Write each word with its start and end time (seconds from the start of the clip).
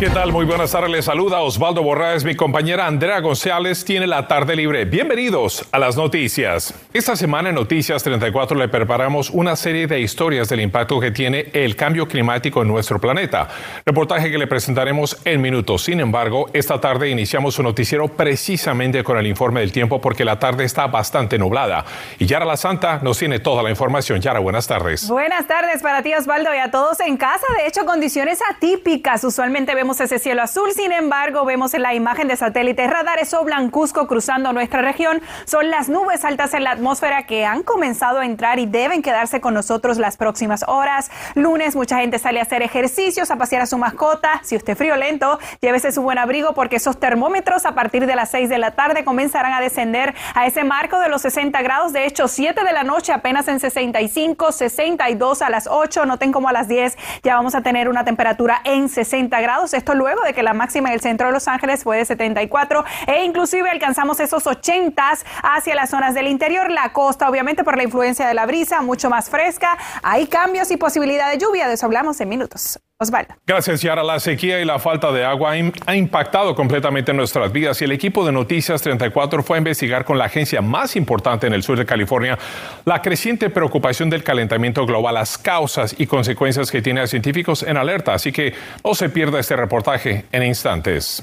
¿Qué 0.00 0.10
tal? 0.10 0.30
Muy 0.30 0.44
buenas 0.44 0.70
tardes. 0.70 0.90
Les 0.90 1.04
saluda 1.06 1.40
Osvaldo 1.40 1.82
Borraes. 1.82 2.24
Mi 2.24 2.36
compañera 2.36 2.86
Andrea 2.86 3.18
González 3.18 3.84
tiene 3.84 4.06
la 4.06 4.28
tarde 4.28 4.54
libre. 4.54 4.84
Bienvenidos 4.84 5.66
a 5.72 5.78
las 5.80 5.96
noticias. 5.96 6.72
Esta 6.92 7.16
semana 7.16 7.48
en 7.48 7.56
Noticias 7.56 8.04
34 8.04 8.56
le 8.56 8.68
preparamos 8.68 9.28
una 9.30 9.56
serie 9.56 9.88
de 9.88 9.98
historias 9.98 10.48
del 10.48 10.60
impacto 10.60 11.00
que 11.00 11.10
tiene 11.10 11.50
el 11.52 11.74
cambio 11.74 12.06
climático 12.06 12.62
en 12.62 12.68
nuestro 12.68 13.00
planeta. 13.00 13.48
Reportaje 13.84 14.30
que 14.30 14.38
le 14.38 14.46
presentaremos 14.46 15.18
en 15.24 15.40
minutos. 15.40 15.82
Sin 15.82 15.98
embargo, 15.98 16.48
esta 16.52 16.80
tarde 16.80 17.10
iniciamos 17.10 17.58
un 17.58 17.64
noticiero 17.64 18.06
precisamente 18.06 19.02
con 19.02 19.18
el 19.18 19.26
informe 19.26 19.58
del 19.58 19.72
tiempo 19.72 20.00
porque 20.00 20.24
la 20.24 20.38
tarde 20.38 20.62
está 20.62 20.86
bastante 20.86 21.38
nublada. 21.38 21.84
Y 22.20 22.26
Yara 22.26 22.44
La 22.44 22.56
Santa 22.56 23.00
nos 23.02 23.18
tiene 23.18 23.40
toda 23.40 23.64
la 23.64 23.70
información. 23.70 24.20
Yara, 24.20 24.38
buenas 24.38 24.68
tardes. 24.68 25.08
Buenas 25.08 25.48
tardes 25.48 25.82
para 25.82 26.04
ti, 26.04 26.14
Osvaldo, 26.14 26.54
y 26.54 26.58
a 26.58 26.70
todos 26.70 27.00
en 27.00 27.16
casa. 27.16 27.46
De 27.60 27.66
hecho, 27.66 27.84
condiciones 27.84 28.38
atípicas. 28.48 29.24
Usualmente 29.24 29.74
vemos 29.74 29.87
ese 29.88 30.18
cielo 30.18 30.42
azul, 30.42 30.70
sin 30.72 30.92
embargo, 30.92 31.44
vemos 31.44 31.72
en 31.72 31.82
la 31.82 31.94
imagen 31.94 32.28
de 32.28 32.36
satélite 32.36 32.86
radares 32.86 33.32
o 33.32 33.42
blancuzco 33.42 34.06
cruzando 34.06 34.52
nuestra 34.52 34.82
región. 34.82 35.22
Son 35.46 35.70
las 35.70 35.88
nubes 35.88 36.24
altas 36.24 36.52
en 36.52 36.64
la 36.64 36.72
atmósfera 36.72 37.24
que 37.26 37.46
han 37.46 37.62
comenzado 37.62 38.18
a 38.18 38.26
entrar 38.26 38.58
y 38.58 38.66
deben 38.66 39.00
quedarse 39.00 39.40
con 39.40 39.54
nosotros 39.54 39.96
las 39.96 40.18
próximas 40.18 40.64
horas. 40.68 41.10
Lunes, 41.34 41.74
mucha 41.74 41.98
gente 41.98 42.18
sale 42.18 42.38
a 42.38 42.42
hacer 42.42 42.62
ejercicios, 42.62 43.30
a 43.30 43.36
pasear 43.36 43.62
a 43.62 43.66
su 43.66 43.78
mascota. 43.78 44.40
Si 44.42 44.54
usted 44.56 44.74
es 44.74 44.78
friolento, 44.78 45.38
llévese 45.62 45.90
su 45.90 46.02
buen 46.02 46.18
abrigo 46.18 46.52
porque 46.52 46.76
esos 46.76 47.00
termómetros 47.00 47.64
a 47.64 47.74
partir 47.74 48.06
de 48.06 48.14
las 48.14 48.30
6 48.30 48.50
de 48.50 48.58
la 48.58 48.72
tarde 48.72 49.04
comenzarán 49.04 49.54
a 49.54 49.60
descender 49.60 50.14
a 50.34 50.46
ese 50.46 50.62
marco 50.64 51.00
de 51.00 51.08
los 51.08 51.22
60 51.22 51.62
grados. 51.62 51.94
De 51.94 52.04
hecho, 52.04 52.28
7 52.28 52.62
de 52.62 52.72
la 52.72 52.84
noche 52.84 53.12
apenas 53.12 53.48
en 53.48 53.58
65, 53.58 54.52
62 54.52 55.42
a 55.42 55.48
las 55.48 55.66
8, 55.66 56.04
noten 56.04 56.32
como 56.32 56.50
a 56.50 56.52
las 56.52 56.68
10 56.68 56.98
ya 57.22 57.36
vamos 57.36 57.54
a 57.54 57.62
tener 57.62 57.88
una 57.88 58.04
temperatura 58.04 58.60
en 58.64 58.88
60 58.88 59.40
grados. 59.40 59.74
Esto 59.78 59.94
luego 59.94 60.22
de 60.22 60.34
que 60.34 60.42
la 60.42 60.54
máxima 60.54 60.88
en 60.88 60.94
el 60.94 61.00
centro 61.00 61.28
de 61.28 61.32
Los 61.32 61.46
Ángeles 61.46 61.84
fue 61.84 61.98
de 61.98 62.04
74 62.04 62.84
e 63.06 63.22
inclusive 63.22 63.70
alcanzamos 63.70 64.18
esos 64.18 64.44
80 64.44 64.98
hacia 65.44 65.74
las 65.76 65.90
zonas 65.90 66.14
del 66.14 66.26
interior, 66.26 66.68
la 66.68 66.92
costa 66.92 67.30
obviamente 67.30 67.62
por 67.62 67.76
la 67.76 67.84
influencia 67.84 68.26
de 68.26 68.34
la 68.34 68.44
brisa, 68.44 68.80
mucho 68.82 69.08
más 69.08 69.30
fresca. 69.30 69.78
Hay 70.02 70.26
cambios 70.26 70.72
y 70.72 70.76
posibilidad 70.76 71.30
de 71.30 71.38
lluvia, 71.38 71.68
de 71.68 71.74
eso 71.74 71.86
hablamos 71.86 72.20
en 72.20 72.28
minutos. 72.28 72.80
Osvaldo. 73.00 73.34
Gracias, 73.46 73.80
Yara. 73.80 74.02
La 74.02 74.18
sequía 74.18 74.60
y 74.60 74.64
la 74.64 74.80
falta 74.80 75.12
de 75.12 75.24
agua 75.24 75.52
ha 75.86 75.96
impactado 75.96 76.56
completamente 76.56 77.12
nuestras 77.12 77.52
vidas 77.52 77.80
y 77.80 77.84
el 77.84 77.92
equipo 77.92 78.26
de 78.26 78.32
Noticias 78.32 78.82
34 78.82 79.44
fue 79.44 79.56
a 79.56 79.58
investigar 79.58 80.04
con 80.04 80.18
la 80.18 80.24
agencia 80.24 80.60
más 80.60 80.96
importante 80.96 81.46
en 81.46 81.52
el 81.52 81.62
sur 81.62 81.78
de 81.78 81.86
California 81.86 82.36
la 82.84 83.00
creciente 83.00 83.50
preocupación 83.50 84.10
del 84.10 84.24
calentamiento 84.24 84.84
global, 84.84 85.14
las 85.14 85.38
causas 85.38 85.94
y 85.96 86.08
consecuencias 86.08 86.72
que 86.72 86.82
tiene 86.82 87.00
a 87.00 87.06
científicos 87.06 87.62
en 87.62 87.76
alerta. 87.76 88.14
Así 88.14 88.32
que 88.32 88.52
no 88.84 88.92
se 88.94 89.08
pierda 89.08 89.38
este 89.38 89.54
reportaje 89.54 90.24
en 90.32 90.42
instantes. 90.42 91.22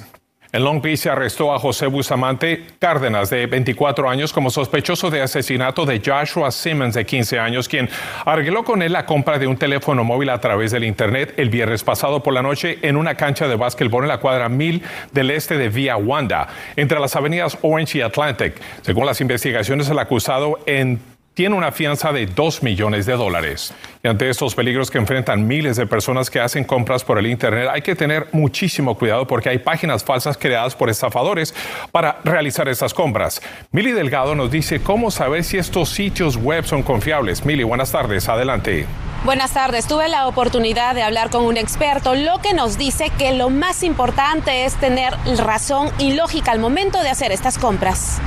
En 0.55 0.63
Long 0.63 0.81
Beach 0.81 0.99
se 0.99 1.09
arrestó 1.09 1.53
a 1.53 1.59
José 1.59 1.85
Bustamante 1.87 2.63
Cárdenas, 2.79 3.29
de 3.29 3.45
24 3.45 4.09
años, 4.09 4.31
como 4.31 4.49
sospechoso 4.49 5.09
de 5.09 5.21
asesinato 5.21 5.85
de 5.85 5.99
Joshua 5.99 6.49
Simmons, 6.49 6.93
de 6.93 7.05
15 7.05 7.37
años, 7.39 7.67
quien 7.67 7.89
arregló 8.23 8.63
con 8.63 8.81
él 8.81 8.93
la 8.93 9.05
compra 9.05 9.37
de 9.37 9.47
un 9.47 9.57
teléfono 9.57 10.05
móvil 10.05 10.29
a 10.29 10.39
través 10.39 10.71
del 10.71 10.85
Internet 10.85 11.33
el 11.35 11.49
viernes 11.49 11.83
pasado 11.83 12.23
por 12.23 12.33
la 12.33 12.41
noche 12.41 12.79
en 12.83 12.95
una 12.95 13.15
cancha 13.15 13.49
de 13.49 13.57
básquetbol 13.57 14.05
en 14.05 14.07
la 14.07 14.21
cuadra 14.21 14.47
1000 14.47 14.81
del 15.11 15.31
este 15.31 15.57
de 15.57 15.67
Via 15.67 15.97
Wanda, 15.97 16.47
entre 16.77 17.01
las 17.01 17.17
avenidas 17.17 17.57
Orange 17.61 17.97
y 17.97 18.01
Atlantic. 18.01 18.53
Según 18.81 19.05
las 19.05 19.19
investigaciones, 19.19 19.89
el 19.89 19.99
acusado 19.99 20.59
en 20.65 21.14
tiene 21.36 21.53
una 21.53 21.73
fianza 21.73 22.13
de 22.13 22.25
2 22.25 22.63
millones 22.63 23.06
de 23.06 23.13
dólares. 23.13 23.73
Y 24.01 24.07
ante 24.07 24.29
estos 24.29 24.56
peligros 24.56 24.90
que 24.90 24.97
enfrentan 24.97 25.46
miles 25.46 25.75
de 25.75 25.85
personas 25.85 26.29
que 26.29 26.40
hacen 26.40 26.63
compras 26.63 27.03
por 27.03 27.19
el 27.19 27.28
Internet, 27.28 27.68
hay 27.72 27.81
que 27.81 27.94
tener 27.94 28.29
muchísimo 28.31 28.97
cuidado 28.97 29.28
porque 29.28 29.50
hay 29.50 29.59
páginas 29.59 30.03
falsas 30.03 30.38
creadas 30.38 30.75
por 30.75 30.90
estafadores 30.90 31.53
para 31.91 32.19
realizar 32.24 32.69
estas 32.69 32.94
compras. 32.94 33.41
Mili 33.72 33.91
Delgado 33.91 34.34
nos 34.34 34.50
dice 34.50 34.81
cómo 34.81 35.12
saber 35.12 35.44
si 35.44 35.57
estos 35.57 35.90
sitios 35.90 36.38
web 36.38 36.66
son 36.66 36.84
confiables. 36.84 37.45
Mili, 37.45 37.63
buenas 37.63 37.91
tardes, 37.91 38.29
adelante. 38.29 38.85
Buenas 39.25 39.53
tardes, 39.53 39.88
tuve 39.88 40.07
la 40.07 40.28
oportunidad 40.28 40.95
de 40.95 41.01
hablar 41.01 41.31
con 41.31 41.44
un 41.44 41.57
experto, 41.57 42.16
lo 42.16 42.40
que 42.41 42.53
nos 42.53 42.78
dice 42.78 43.09
que 43.18 43.34
lo 43.34 43.50
más 43.50 43.84
importante 43.84 44.66
es 44.66 44.75
tener 44.75 45.13
razón 45.38 45.90
y 45.97 46.13
lógica 46.13 46.51
al 46.51 46.59
momento 46.59 47.01
de 47.01 47.09
hacer 47.09 47.31
estas 47.31 47.57
compras. 47.57 48.22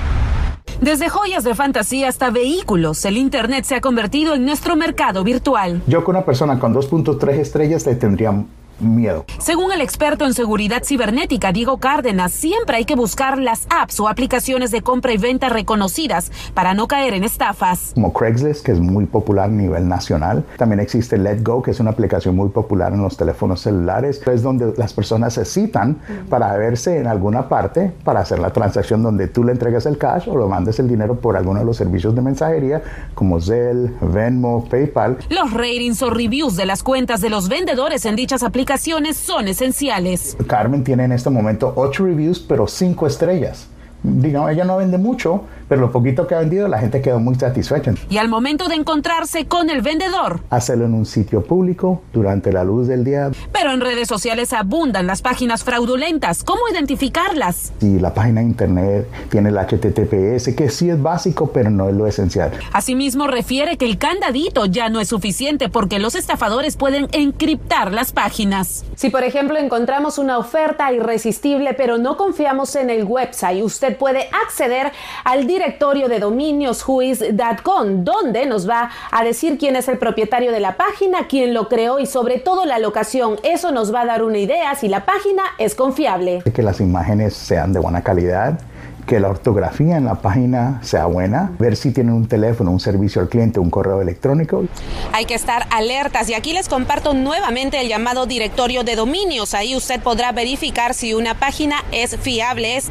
Desde 0.80 1.08
joyas 1.08 1.42
de 1.42 1.56
fantasía 1.56 2.08
hasta 2.08 2.30
vehículos, 2.30 3.04
el 3.04 3.16
Internet 3.16 3.64
se 3.64 3.74
ha 3.74 3.80
convertido 3.80 4.34
en 4.34 4.44
nuestro 4.44 4.76
mercado 4.76 5.24
virtual. 5.24 5.82
Yo 5.88 6.04
con 6.04 6.14
una 6.14 6.24
persona 6.24 6.60
con 6.60 6.72
2.3 6.72 7.30
estrellas 7.40 7.84
le 7.84 7.96
tendría 7.96 8.44
miedo. 8.80 9.24
Según 9.38 9.72
el 9.72 9.80
experto 9.80 10.24
en 10.26 10.34
seguridad 10.34 10.82
cibernética 10.84 11.52
Diego 11.52 11.78
Cárdenas, 11.78 12.32
siempre 12.32 12.76
hay 12.76 12.84
que 12.84 12.94
buscar 12.94 13.38
las 13.38 13.66
apps 13.70 13.98
o 14.00 14.08
aplicaciones 14.08 14.70
de 14.70 14.82
compra 14.82 15.12
y 15.12 15.18
venta 15.18 15.48
reconocidas 15.48 16.30
para 16.54 16.74
no 16.74 16.86
caer 16.86 17.14
en 17.14 17.24
estafas. 17.24 17.92
Como 17.94 18.12
Craigslist, 18.12 18.64
que 18.64 18.72
es 18.72 18.80
muy 18.80 19.06
popular 19.06 19.46
a 19.46 19.52
nivel 19.52 19.88
nacional. 19.88 20.44
También 20.56 20.80
existe 20.80 21.18
Letgo, 21.18 21.62
que 21.62 21.70
es 21.72 21.80
una 21.80 21.90
aplicación 21.90 22.36
muy 22.36 22.50
popular 22.50 22.92
en 22.92 23.02
los 23.02 23.16
teléfonos 23.16 23.62
celulares. 23.62 24.20
Es 24.26 24.42
donde 24.42 24.74
las 24.76 24.92
personas 24.92 25.34
se 25.34 25.44
citan 25.44 25.98
para 26.28 26.56
verse 26.56 26.98
en 26.98 27.06
alguna 27.06 27.48
parte 27.48 27.92
para 28.04 28.20
hacer 28.20 28.38
la 28.38 28.52
transacción 28.52 29.02
donde 29.02 29.28
tú 29.28 29.44
le 29.44 29.52
entregas 29.52 29.86
el 29.86 29.98
cash 29.98 30.28
o 30.28 30.36
lo 30.36 30.48
mandes 30.48 30.78
el 30.78 30.88
dinero 30.88 31.20
por 31.20 31.36
alguno 31.36 31.60
de 31.60 31.66
los 31.66 31.76
servicios 31.76 32.14
de 32.14 32.20
mensajería 32.20 32.82
como 33.14 33.40
Zelle, 33.40 33.92
Venmo, 34.00 34.66
PayPal. 34.68 35.18
Los 35.30 35.52
ratings 35.52 36.02
o 36.02 36.10
reviews 36.10 36.56
de 36.56 36.66
las 36.66 36.82
cuentas 36.82 37.20
de 37.20 37.30
los 37.30 37.48
vendedores 37.48 38.04
en 38.04 38.14
dichas 38.14 38.42
aplicaciones 38.42 38.67
son 39.16 39.48
esenciales. 39.48 40.36
Carmen 40.46 40.84
tiene 40.84 41.04
en 41.04 41.12
este 41.12 41.30
momento 41.30 41.72
ocho 41.76 42.04
reviews, 42.04 42.38
pero 42.38 42.66
cinco 42.66 43.06
estrellas. 43.06 43.66
Digamos, 44.02 44.50
ella 44.50 44.64
no 44.64 44.76
vende 44.76 44.98
mucho, 44.98 45.44
pero 45.68 45.80
lo 45.80 45.92
poquito 45.92 46.26
que 46.26 46.34
ha 46.34 46.40
vendido 46.40 46.68
la 46.68 46.78
gente 46.78 47.00
quedó 47.02 47.20
muy 47.20 47.34
satisfecha. 47.34 47.94
Y 48.08 48.18
al 48.18 48.28
momento 48.28 48.68
de 48.68 48.74
encontrarse 48.74 49.46
con 49.46 49.70
el 49.70 49.82
vendedor, 49.82 50.40
hacerlo 50.50 50.86
en 50.86 50.94
un 50.94 51.06
sitio 51.06 51.42
público 51.42 52.02
durante 52.12 52.52
la 52.52 52.64
luz 52.64 52.88
del 52.88 53.04
día. 53.04 53.30
Pero 53.52 53.72
en 53.72 53.80
redes 53.80 54.08
sociales 54.08 54.52
abundan 54.52 55.06
las 55.06 55.22
páginas 55.22 55.64
fraudulentas. 55.64 56.44
¿Cómo 56.44 56.60
identificarlas? 56.72 57.72
Si 57.80 57.98
la 57.98 58.14
página 58.14 58.40
de 58.40 58.46
internet 58.46 59.08
tiene 59.30 59.50
el 59.50 59.56
HTTPS, 59.56 60.54
que 60.54 60.70
sí 60.70 60.90
es 60.90 61.00
básico, 61.00 61.50
pero 61.52 61.70
no 61.70 61.88
es 61.88 61.94
lo 61.94 62.06
esencial. 62.06 62.52
Asimismo, 62.72 63.26
refiere 63.26 63.76
que 63.76 63.84
el 63.84 63.98
candadito 63.98 64.66
ya 64.66 64.88
no 64.88 65.00
es 65.00 65.08
suficiente 65.08 65.68
porque 65.68 65.98
los 65.98 66.14
estafadores 66.14 66.76
pueden 66.76 67.08
encriptar 67.12 67.92
las 67.92 68.12
páginas. 68.12 68.84
Si, 68.94 69.10
por 69.10 69.24
ejemplo, 69.24 69.58
encontramos 69.58 70.18
una 70.18 70.38
oferta 70.38 70.92
irresistible, 70.92 71.74
pero 71.74 71.98
no 71.98 72.16
confiamos 72.16 72.74
en 72.76 72.90
el 72.90 73.04
website, 73.04 73.62
usted 73.62 73.96
puede 73.96 74.28
acceder 74.44 74.92
al 75.24 75.46
directorio 75.58 76.08
de 76.08 76.20
dominios 76.20 76.84
whois.com, 76.86 78.04
donde 78.04 78.46
nos 78.46 78.68
va 78.68 78.90
a 79.10 79.24
decir 79.24 79.58
quién 79.58 79.74
es 79.74 79.88
el 79.88 79.98
propietario 79.98 80.52
de 80.52 80.60
la 80.60 80.76
página, 80.76 81.26
quién 81.28 81.52
lo 81.52 81.68
creó 81.68 81.98
y 81.98 82.06
sobre 82.06 82.38
todo 82.38 82.64
la 82.64 82.78
locación. 82.78 83.36
Eso 83.42 83.72
nos 83.72 83.92
va 83.92 84.02
a 84.02 84.06
dar 84.06 84.22
una 84.22 84.38
idea 84.38 84.76
si 84.76 84.86
la 84.88 85.04
página 85.04 85.42
es 85.58 85.74
confiable. 85.74 86.42
Que 86.54 86.62
las 86.62 86.80
imágenes 86.80 87.34
sean 87.34 87.72
de 87.72 87.80
buena 87.80 88.02
calidad 88.02 88.60
que 89.08 89.18
la 89.18 89.28
ortografía 89.28 89.96
en 89.96 90.04
la 90.04 90.16
página 90.16 90.80
sea 90.82 91.06
buena, 91.06 91.50
ver 91.58 91.76
si 91.76 91.92
tienen 91.92 92.12
un 92.12 92.28
teléfono, 92.28 92.70
un 92.70 92.78
servicio 92.78 93.22
al 93.22 93.30
cliente, 93.30 93.58
un 93.58 93.70
correo 93.70 94.02
electrónico. 94.02 94.66
Hay 95.14 95.24
que 95.24 95.32
estar 95.34 95.66
alertas 95.70 96.28
y 96.28 96.34
aquí 96.34 96.52
les 96.52 96.68
comparto 96.68 97.14
nuevamente 97.14 97.80
el 97.80 97.88
llamado 97.88 98.26
directorio 98.26 98.84
de 98.84 98.96
dominios. 98.96 99.54
Ahí 99.54 99.74
usted 99.74 100.02
podrá 100.02 100.32
verificar 100.32 100.92
si 100.92 101.14
una 101.14 101.32
página 101.34 101.76
es 101.90 102.18
fiable. 102.18 102.76
Es 102.76 102.90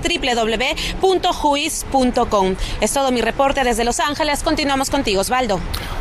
www.juiz.com. 1.02 2.56
Es 2.82 2.94
todo 2.94 3.12
mi 3.12 3.22
reporte 3.22 3.64
desde 3.64 3.84
Los 3.84 4.00
Ángeles. 4.00 4.42
Continuamos 4.42 4.90
contigo, 4.90 5.22
Osvaldo. 5.22 5.60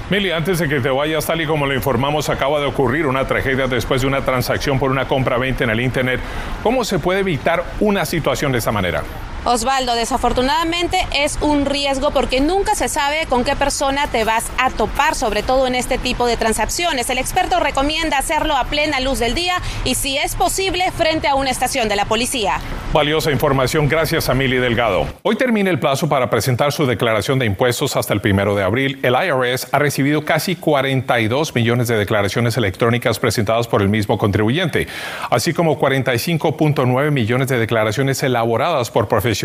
Mili, 0.08 0.30
antes 0.30 0.60
de 0.60 0.68
que 0.68 0.80
te 0.80 0.88
vayas, 0.88 1.26
tal 1.26 1.42
y 1.42 1.46
como 1.46 1.66
lo 1.66 1.74
informamos, 1.74 2.30
acaba 2.30 2.58
de 2.58 2.66
ocurrir 2.66 3.06
una 3.06 3.26
tragedia 3.26 3.66
después 3.66 4.00
de 4.00 4.06
una 4.06 4.24
transacción 4.24 4.78
por 4.78 4.90
una 4.90 5.06
compra-venta 5.06 5.64
en 5.64 5.70
el 5.70 5.80
Internet. 5.80 6.20
¿Cómo 6.62 6.84
se 6.84 6.98
puede 6.98 7.20
evitar 7.20 7.64
una 7.80 8.06
situación 8.06 8.52
de 8.52 8.58
esa 8.58 8.72
manera? 8.72 9.02
Osvaldo, 9.46 9.94
desafortunadamente 9.94 10.98
es 11.14 11.38
un 11.40 11.66
riesgo 11.66 12.10
porque 12.10 12.40
nunca 12.40 12.74
se 12.74 12.88
sabe 12.88 13.26
con 13.28 13.44
qué 13.44 13.54
persona 13.54 14.08
te 14.08 14.24
vas 14.24 14.50
a 14.58 14.70
topar, 14.70 15.14
sobre 15.14 15.44
todo 15.44 15.68
en 15.68 15.76
este 15.76 15.98
tipo 15.98 16.26
de 16.26 16.36
transacciones. 16.36 17.08
El 17.10 17.18
experto 17.18 17.60
recomienda 17.60 18.18
hacerlo 18.18 18.56
a 18.56 18.64
plena 18.64 18.98
luz 18.98 19.20
del 19.20 19.36
día 19.36 19.62
y 19.84 19.94
si 19.94 20.18
es 20.18 20.34
posible 20.34 20.90
frente 20.90 21.28
a 21.28 21.36
una 21.36 21.50
estación 21.50 21.88
de 21.88 21.94
la 21.94 22.06
policía. 22.06 22.58
Valiosa 22.92 23.30
información, 23.30 23.88
gracias 23.88 24.28
a 24.28 24.34
Mili 24.34 24.56
Delgado. 24.56 25.06
Hoy 25.22 25.36
termina 25.36 25.70
el 25.70 25.78
plazo 25.78 26.08
para 26.08 26.28
presentar 26.28 26.72
su 26.72 26.84
declaración 26.84 27.38
de 27.38 27.46
impuestos 27.46 27.94
hasta 27.94 28.14
el 28.14 28.20
primero 28.20 28.56
de 28.56 28.64
abril. 28.64 28.98
El 29.04 29.14
IRS 29.14 29.68
ha 29.70 29.78
recibido 29.78 30.24
casi 30.24 30.56
42 30.56 31.54
millones 31.54 31.86
de 31.86 31.96
declaraciones 31.96 32.56
electrónicas 32.56 33.20
presentadas 33.20 33.68
por 33.68 33.80
el 33.80 33.90
mismo 33.90 34.18
contribuyente, 34.18 34.88
así 35.30 35.52
como 35.52 35.78
45.9 35.78 37.10
millones 37.12 37.48
de 37.48 37.58
declaraciones 37.58 38.22
elaboradas 38.24 38.90
por 38.90 39.06
profesionales. 39.06 39.35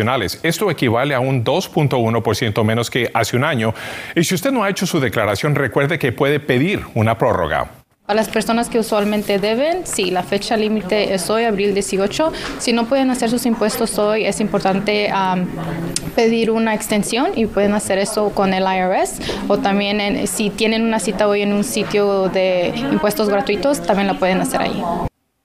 Esto 0.42 0.70
equivale 0.70 1.14
a 1.14 1.20
un 1.20 1.44
2.1% 1.44 2.64
menos 2.64 2.90
que 2.90 3.10
hace 3.14 3.36
un 3.36 3.44
año. 3.44 3.74
Y 4.16 4.24
si 4.24 4.34
usted 4.34 4.52
no 4.52 4.64
ha 4.64 4.70
hecho 4.70 4.86
su 4.86 5.00
declaración, 5.00 5.54
recuerde 5.54 5.98
que 5.98 6.12
puede 6.12 6.40
pedir 6.40 6.84
una 6.94 7.18
prórroga. 7.18 7.70
A 8.08 8.14
las 8.14 8.28
personas 8.28 8.68
que 8.68 8.80
usualmente 8.80 9.38
deben, 9.38 9.86
sí, 9.86 10.10
la 10.10 10.24
fecha 10.24 10.56
límite 10.56 11.14
es 11.14 11.30
hoy, 11.30 11.44
abril 11.44 11.72
18. 11.72 12.32
Si 12.58 12.72
no 12.72 12.86
pueden 12.86 13.10
hacer 13.10 13.30
sus 13.30 13.46
impuestos 13.46 13.96
hoy, 13.98 14.24
es 14.24 14.40
importante 14.40 15.10
pedir 16.16 16.50
una 16.50 16.74
extensión 16.74 17.28
y 17.36 17.46
pueden 17.46 17.74
hacer 17.74 17.98
eso 17.98 18.30
con 18.30 18.54
el 18.54 18.64
IRS 18.64 19.20
o 19.48 19.58
también 19.58 20.26
si 20.26 20.50
tienen 20.50 20.82
una 20.82 20.98
cita 20.98 21.28
hoy 21.28 21.42
en 21.42 21.52
un 21.52 21.64
sitio 21.64 22.28
de 22.28 22.74
impuestos 22.90 23.28
gratuitos, 23.28 23.80
también 23.80 24.08
la 24.08 24.18
pueden 24.18 24.40
hacer 24.40 24.62
ahí. 24.62 24.82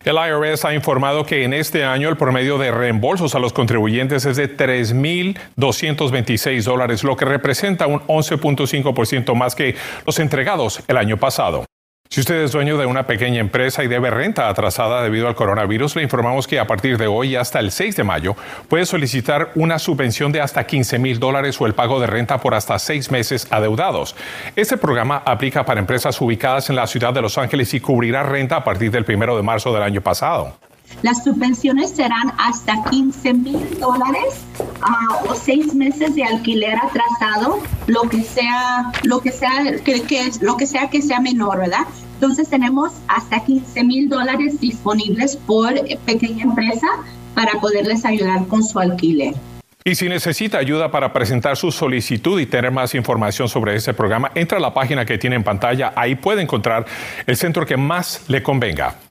El 0.08 0.16
IRS 0.16 0.64
ha 0.64 0.74
informado 0.74 1.26
que 1.26 1.44
en 1.44 1.54
este 1.54 1.84
año 1.84 2.08
el 2.08 2.16
promedio 2.16 2.58
de 2.58 2.72
reembolsos 2.72 3.36
a 3.36 3.40
los 3.40 3.52
contribuyentes 3.52 4.24
es 4.24 4.38
de 4.38 4.56
3.226 4.56 6.64
dólares, 6.64 7.04
lo 7.04 7.18
que 7.18 7.26
representa 7.26 7.88
un 7.88 8.00
11.5% 8.08 9.36
más 9.36 9.54
que 9.54 9.76
los 10.06 10.18
entregados 10.20 10.82
el 10.88 10.96
año 10.96 11.18
pasado. 11.18 11.66
Si 12.10 12.22
usted 12.22 12.36
es 12.36 12.54
dueño 12.54 12.78
de 12.78 12.86
una 12.86 13.06
pequeña 13.06 13.40
empresa 13.40 13.84
y 13.84 13.88
debe 13.88 14.10
renta 14.10 14.48
atrasada 14.48 15.04
debido 15.04 15.28
al 15.28 15.36
coronavirus, 15.36 15.98
le 15.98 16.04
informamos 16.04 16.48
que 16.48 16.60
a 16.60 16.66
partir 16.66 16.98
de 16.98 17.08
hoy 17.08 17.36
hasta 17.36 17.60
el 17.60 17.72
6 17.72 17.98
de 17.98 18.04
mayo 18.04 18.36
puede 18.70 18.86
solicitar 18.86 19.52
una 19.56 19.78
subvención 19.78 20.32
de 20.32 20.40
hasta 20.40 20.66
15 20.66 21.00
mil 21.00 21.20
dólares 21.20 21.60
o 21.60 21.66
el 21.66 21.74
pago 21.74 22.00
de 22.00 22.08
renta 22.08 22.40
por 22.40 22.54
hasta 22.54 22.80
seis 22.80 23.12
meses 23.12 23.48
adeudados. 23.52 24.16
Este 24.56 24.78
programa 24.78 25.22
aplica 25.26 25.66
para 25.66 25.80
empresas 25.80 26.20
ubicadas 26.22 26.70
en 26.70 26.78
la 26.78 26.88
ciudad 26.88 27.14
de 27.14 27.22
Los 27.22 27.38
Ángeles 27.38 27.74
y 27.74 27.82
cubrirá 27.82 28.24
renta 28.24 28.58
a 28.58 28.64
partir 28.64 28.90
del 28.90 29.06
primero 29.06 29.36
de 29.36 29.44
marzo 29.44 29.74
del 29.74 29.84
año 29.84 30.02
pasado. 30.02 30.58
Las 31.04 31.24
subvenciones 31.24 31.92
serán 31.92 32.34
hasta 32.38 32.84
15 32.90 33.34
mil 33.34 33.80
dólares 33.80 34.42
ah, 34.82 35.24
o 35.30 35.36
seis 35.36 35.74
meses 35.76 36.16
de 36.16 36.24
alquiler 36.24 36.76
atrasado, 36.76 37.60
lo 37.86 38.02
que 38.04 38.24
sea, 38.24 38.92
lo 39.04 39.20
que 39.20 39.32
sea, 39.32 39.52
que, 39.84 40.32
lo 40.42 40.58
que 40.58 40.66
sea 40.66 40.90
que 40.90 41.02
sea 41.02 41.20
menor, 41.20 41.60
¿verdad? 41.60 41.86
Entonces 42.16 42.50
tenemos 42.50 42.94
hasta 43.08 43.44
15 43.44 43.84
mil 43.84 44.10
dólares 44.10 44.60
disponibles 44.60 45.36
por 45.36 45.74
pequeña 46.06 46.44
empresa 46.44 46.88
para 47.36 47.60
poderles 47.60 48.04
ayudar 48.04 48.48
con 48.48 48.64
su 48.64 48.80
alquiler. 48.80 49.36
Y 49.84 49.96
si 49.96 50.10
necesita 50.10 50.58
ayuda 50.58 50.92
para 50.92 51.14
presentar 51.14 51.56
su 51.56 51.72
solicitud 51.72 52.42
y 52.42 52.46
tener 52.46 52.72
más 52.72 52.94
información 52.96 53.48
sobre 53.48 53.76
este 53.76 53.94
programa, 53.94 54.32
entra 54.36 54.58
a 54.58 54.62
la 54.62 54.74
página 54.74 55.06
que 55.06 55.18
tiene 55.18 55.38
en 55.38 55.44
pantalla. 55.44 55.94
Ahí 55.96 56.16
puede 56.16 56.42
encontrar 56.42 56.86
el 57.26 57.38
centro 57.38 57.66
que 57.66 57.78
más 57.78 58.26
le 58.28 58.44
convenga. 58.44 59.07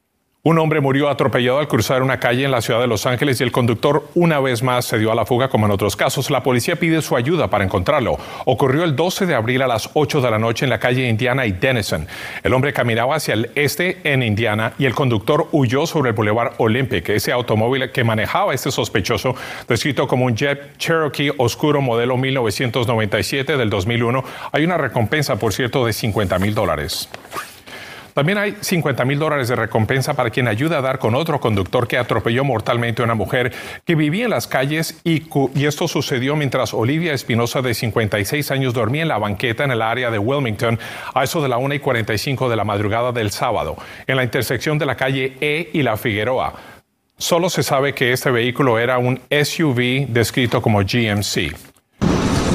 Un 0.47 0.61
hombre 0.61 0.81
murió 0.81 1.09
atropellado 1.09 1.59
al 1.59 1.67
cruzar 1.67 2.05
una 2.05 2.21
calle 2.21 2.45
en 2.45 2.53
la 2.53 2.61
ciudad 2.61 2.79
de 2.79 2.87
Los 2.87 3.05
Ángeles 3.05 3.41
y 3.41 3.43
el 3.43 3.51
conductor 3.51 4.09
una 4.15 4.39
vez 4.39 4.63
más 4.63 4.85
se 4.85 4.97
dio 4.97 5.11
a 5.11 5.17
la 5.17 5.27
fuga 5.27 5.49
como 5.49 5.67
en 5.67 5.73
otros 5.73 5.97
casos. 5.97 6.31
La 6.31 6.45
policía 6.45 6.77
pide 6.77 7.03
su 7.03 7.17
ayuda 7.17 7.51
para 7.51 7.65
encontrarlo. 7.65 8.17
Ocurrió 8.45 8.85
el 8.85 8.95
12 8.95 9.27
de 9.27 9.35
abril 9.35 9.63
a 9.63 9.67
las 9.67 9.91
8 9.95 10.21
de 10.21 10.31
la 10.31 10.39
noche 10.39 10.65
en 10.65 10.71
la 10.71 10.79
calle 10.79 11.09
Indiana 11.09 11.47
y 11.47 11.51
Denison. 11.51 12.07
El 12.45 12.55
hombre 12.55 12.73
caminaba 12.73 13.17
hacia 13.17 13.35
el 13.35 13.51
este 13.57 13.99
en 14.05 14.23
Indiana 14.23 14.73
y 14.79 14.85
el 14.85 14.95
conductor 14.95 15.49
huyó 15.51 15.85
sobre 15.85 16.11
el 16.11 16.15
Boulevard 16.15 16.53
Olympic. 16.59 17.09
Ese 17.09 17.33
automóvil 17.33 17.91
que 17.91 18.05
manejaba 18.05 18.55
este 18.55 18.71
sospechoso, 18.71 19.35
descrito 19.67 20.07
como 20.07 20.27
un 20.27 20.37
Jet 20.37 20.79
Cherokee 20.79 21.33
oscuro 21.39 21.81
modelo 21.81 22.17
1997 22.17 23.57
del 23.57 23.69
2001, 23.69 24.23
hay 24.53 24.65
una 24.65 24.79
recompensa, 24.79 25.41
por 25.41 25.53
cierto, 25.53 25.85
de 25.85 25.93
50 25.93 26.39
mil 26.39 26.55
dólares. 26.55 27.09
También 28.17 28.39
hay 28.39 28.57
50 28.59 29.05
mil 29.05 29.19
dólares 29.19 29.49
de 29.49 29.57
recompensa 29.57 30.15
para 30.15 30.31
quien 30.31 30.49
ayuda 30.49 30.79
a 30.79 30.81
dar 30.81 30.99
con 30.99 31.15
otro 31.15 31.39
conductor 31.39 31.87
que 31.87 31.99
atropelló 31.99 32.45
mortalmente 32.45 33.03
a 33.03 33.05
una 33.05 33.15
mujer 33.15 33.53
que 33.85 33.95
vivía 33.95 34.25
en 34.25 34.31
las 34.31 34.47
calles 34.47 34.99
y, 35.05 35.25
esto 35.67 35.87
sucedió 35.87 36.35
mientras 36.35 36.73
Olivia 36.73 37.13
Espinosa, 37.13 37.61
de 37.61 37.75
56 37.75 38.51
años, 38.53 38.73
dormía 38.73 39.03
en 39.03 39.09
la 39.09 39.19
banqueta 39.19 39.65
en 39.65 39.73
el 39.73 39.83
área 39.83 40.11
de 40.11 40.19
Wilmington 40.19 40.79
a 41.13 41.25
eso 41.25 41.43
de 41.43 41.51
la 41.51 41.59
1 41.59 41.75
y 41.75 41.79
45 41.79 42.49
de 42.49 42.57
la 42.57 42.65
madrugada 42.65 43.13
del 43.13 43.31
sábado, 43.31 43.77
en 44.07 44.17
la 44.17 44.25
intersección 44.25 44.79
de 44.79 44.87
la 44.87 44.97
calle 44.97 45.37
E 45.43 45.69
y 45.75 45.83
la 45.83 45.99
Figueroa. 45.99 46.55
Solo 47.19 47.51
se 47.51 47.63
sabe 47.63 47.93
que 47.93 48.13
este 48.13 48.31
vehículo 48.31 48.79
era 48.79 48.97
un 48.97 49.21
SUV 49.29 50.07
descrito 50.09 50.63
como 50.63 50.79
GMC. 50.79 51.76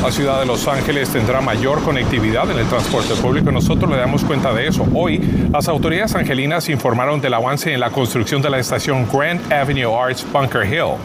La 0.01 0.11
ciudad 0.11 0.39
de 0.39 0.47
Los 0.47 0.67
Ángeles 0.67 1.09
tendrá 1.09 1.41
mayor 1.41 1.83
conectividad 1.83 2.49
en 2.49 2.57
el 2.57 2.65
transporte 2.65 3.13
público. 3.13 3.51
Nosotros 3.51 3.87
le 3.91 3.97
damos 3.97 4.23
cuenta 4.23 4.51
de 4.51 4.65
eso. 4.67 4.83
Hoy, 4.95 5.21
las 5.53 5.67
autoridades 5.67 6.15
angelinas 6.15 6.69
informaron 6.69 7.21
del 7.21 7.35
avance 7.35 7.71
en 7.71 7.79
la 7.79 7.91
construcción 7.91 8.41
de 8.41 8.49
la 8.49 8.57
estación 8.57 9.07
Grand 9.13 9.53
Avenue 9.53 9.95
Arts 9.95 10.25
Bunker 10.33 10.65
Hill. 10.65 10.97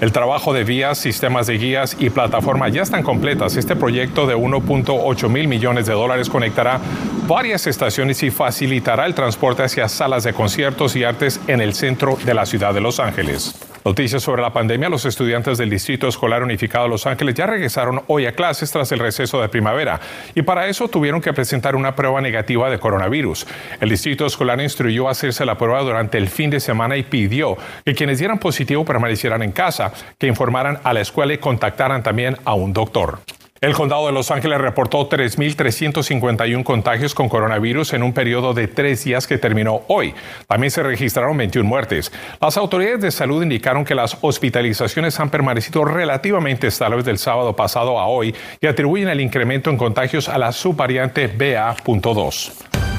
El 0.00 0.10
trabajo 0.10 0.52
de 0.52 0.64
vías, 0.64 0.98
sistemas 0.98 1.46
de 1.46 1.58
guías 1.58 1.96
y 2.00 2.10
plataforma 2.10 2.68
ya 2.68 2.82
están 2.82 3.04
completas. 3.04 3.56
Este 3.56 3.76
proyecto 3.76 4.26
de 4.26 4.34
1.8 4.34 5.28
mil 5.28 5.46
millones 5.46 5.86
de 5.86 5.92
dólares 5.92 6.28
conectará 6.28 6.80
varias 7.28 7.68
estaciones 7.68 8.20
y 8.24 8.32
facilitará 8.32 9.06
el 9.06 9.14
transporte 9.14 9.62
hacia 9.62 9.88
salas 9.88 10.24
de 10.24 10.32
conciertos 10.32 10.96
y 10.96 11.04
artes 11.04 11.40
en 11.46 11.60
el 11.60 11.72
centro 11.72 12.18
de 12.24 12.34
la 12.34 12.44
ciudad 12.44 12.74
de 12.74 12.80
Los 12.80 12.98
Ángeles. 12.98 13.69
Noticias 13.82 14.22
sobre 14.22 14.42
la 14.42 14.52
pandemia. 14.52 14.90
Los 14.90 15.06
estudiantes 15.06 15.56
del 15.56 15.70
Distrito 15.70 16.06
Escolar 16.06 16.42
Unificado 16.42 16.84
de 16.84 16.90
Los 16.90 17.06
Ángeles 17.06 17.34
ya 17.34 17.46
regresaron 17.46 18.02
hoy 18.08 18.26
a 18.26 18.32
clases 18.32 18.70
tras 18.70 18.92
el 18.92 18.98
receso 18.98 19.40
de 19.40 19.48
primavera 19.48 19.98
y 20.34 20.42
para 20.42 20.66
eso 20.66 20.88
tuvieron 20.88 21.22
que 21.22 21.32
presentar 21.32 21.74
una 21.74 21.96
prueba 21.96 22.20
negativa 22.20 22.68
de 22.68 22.78
coronavirus. 22.78 23.46
El 23.80 23.88
Distrito 23.88 24.26
Escolar 24.26 24.60
instruyó 24.60 25.08
a 25.08 25.12
hacerse 25.12 25.46
la 25.46 25.56
prueba 25.56 25.80
durante 25.80 26.18
el 26.18 26.28
fin 26.28 26.50
de 26.50 26.60
semana 26.60 26.98
y 26.98 27.04
pidió 27.04 27.56
que 27.82 27.94
quienes 27.94 28.18
dieran 28.18 28.38
positivo 28.38 28.84
permanecieran 28.84 29.42
en 29.42 29.52
casa, 29.52 29.92
que 30.18 30.26
informaran 30.26 30.78
a 30.84 30.92
la 30.92 31.00
escuela 31.00 31.32
y 31.32 31.38
contactaran 31.38 32.02
también 32.02 32.36
a 32.44 32.52
un 32.52 32.74
doctor. 32.74 33.20
El 33.60 33.74
condado 33.74 34.06
de 34.06 34.12
Los 34.12 34.30
Ángeles 34.30 34.58
reportó 34.58 35.06
3.351 35.10 36.64
contagios 36.64 37.14
con 37.14 37.28
coronavirus 37.28 37.92
en 37.92 38.02
un 38.02 38.14
periodo 38.14 38.54
de 38.54 38.68
tres 38.68 39.04
días 39.04 39.26
que 39.26 39.36
terminó 39.36 39.82
hoy. 39.88 40.14
También 40.46 40.70
se 40.70 40.82
registraron 40.82 41.36
21 41.36 41.68
muertes. 41.68 42.10
Las 42.40 42.56
autoridades 42.56 43.02
de 43.02 43.10
salud 43.10 43.42
indicaron 43.42 43.84
que 43.84 43.94
las 43.94 44.16
hospitalizaciones 44.22 45.20
han 45.20 45.28
permanecido 45.28 45.84
relativamente 45.84 46.68
estables 46.68 47.04
del 47.04 47.18
sábado 47.18 47.54
pasado 47.54 47.98
a 47.98 48.06
hoy 48.06 48.34
y 48.62 48.66
atribuyen 48.66 49.10
el 49.10 49.20
incremento 49.20 49.68
en 49.68 49.76
contagios 49.76 50.30
a 50.30 50.38
la 50.38 50.52
subvariante 50.52 51.26
BA.2. 51.26 52.89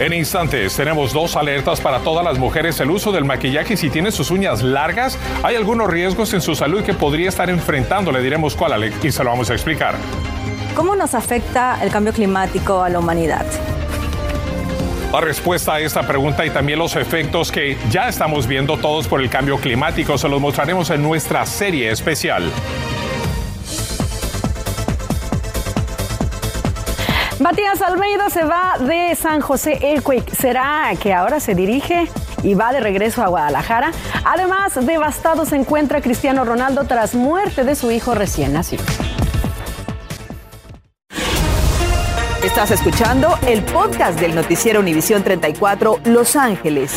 En 0.00 0.14
instantes 0.14 0.74
tenemos 0.74 1.12
dos 1.12 1.36
alertas 1.36 1.78
para 1.78 1.98
todas 1.98 2.24
las 2.24 2.38
mujeres. 2.38 2.80
El 2.80 2.90
uso 2.90 3.12
del 3.12 3.26
maquillaje 3.26 3.76
si 3.76 3.90
tiene 3.90 4.10
sus 4.10 4.30
uñas 4.30 4.62
largas, 4.62 5.18
hay 5.42 5.56
algunos 5.56 5.90
riesgos 5.90 6.32
en 6.32 6.40
su 6.40 6.54
salud 6.54 6.82
que 6.82 6.94
podría 6.94 7.28
estar 7.28 7.50
enfrentando. 7.50 8.10
Le 8.10 8.22
diremos 8.22 8.56
cuál 8.56 8.72
Alex, 8.72 9.04
y 9.04 9.12
se 9.12 9.22
lo 9.22 9.28
vamos 9.28 9.50
a 9.50 9.52
explicar. 9.52 9.96
¿Cómo 10.74 10.96
nos 10.96 11.12
afecta 11.12 11.78
el 11.82 11.90
cambio 11.90 12.14
climático 12.14 12.82
a 12.82 12.88
la 12.88 12.98
humanidad? 12.98 13.44
La 15.12 15.20
respuesta 15.20 15.74
a 15.74 15.80
esta 15.80 16.06
pregunta 16.06 16.46
y 16.46 16.50
también 16.50 16.78
los 16.78 16.96
efectos 16.96 17.52
que 17.52 17.76
ya 17.90 18.08
estamos 18.08 18.46
viendo 18.46 18.78
todos 18.78 19.06
por 19.06 19.20
el 19.20 19.28
cambio 19.28 19.58
climático 19.58 20.16
se 20.16 20.30
los 20.30 20.40
mostraremos 20.40 20.88
en 20.88 21.02
nuestra 21.02 21.44
serie 21.44 21.90
especial. 21.90 22.50
Matías 27.40 27.80
Almeida 27.80 28.28
se 28.28 28.44
va 28.44 28.76
de 28.78 29.14
San 29.14 29.40
José 29.40 29.78
Earthquake. 29.80 30.30
¿Será 30.34 30.90
que 31.00 31.14
ahora 31.14 31.40
se 31.40 31.54
dirige 31.54 32.06
y 32.42 32.52
va 32.52 32.70
de 32.70 32.80
regreso 32.80 33.22
a 33.22 33.28
Guadalajara? 33.28 33.92
Además, 34.26 34.74
devastado 34.84 35.46
se 35.46 35.56
encuentra 35.56 36.02
Cristiano 36.02 36.44
Ronaldo 36.44 36.84
tras 36.84 37.14
muerte 37.14 37.64
de 37.64 37.74
su 37.76 37.90
hijo 37.90 38.14
recién 38.14 38.52
nacido. 38.52 38.84
Estás 42.44 42.72
escuchando 42.72 43.38
el 43.46 43.62
podcast 43.62 44.20
del 44.20 44.34
noticiero 44.34 44.80
Univisión 44.80 45.22
34 45.22 46.00
Los 46.04 46.36
Ángeles. 46.36 46.92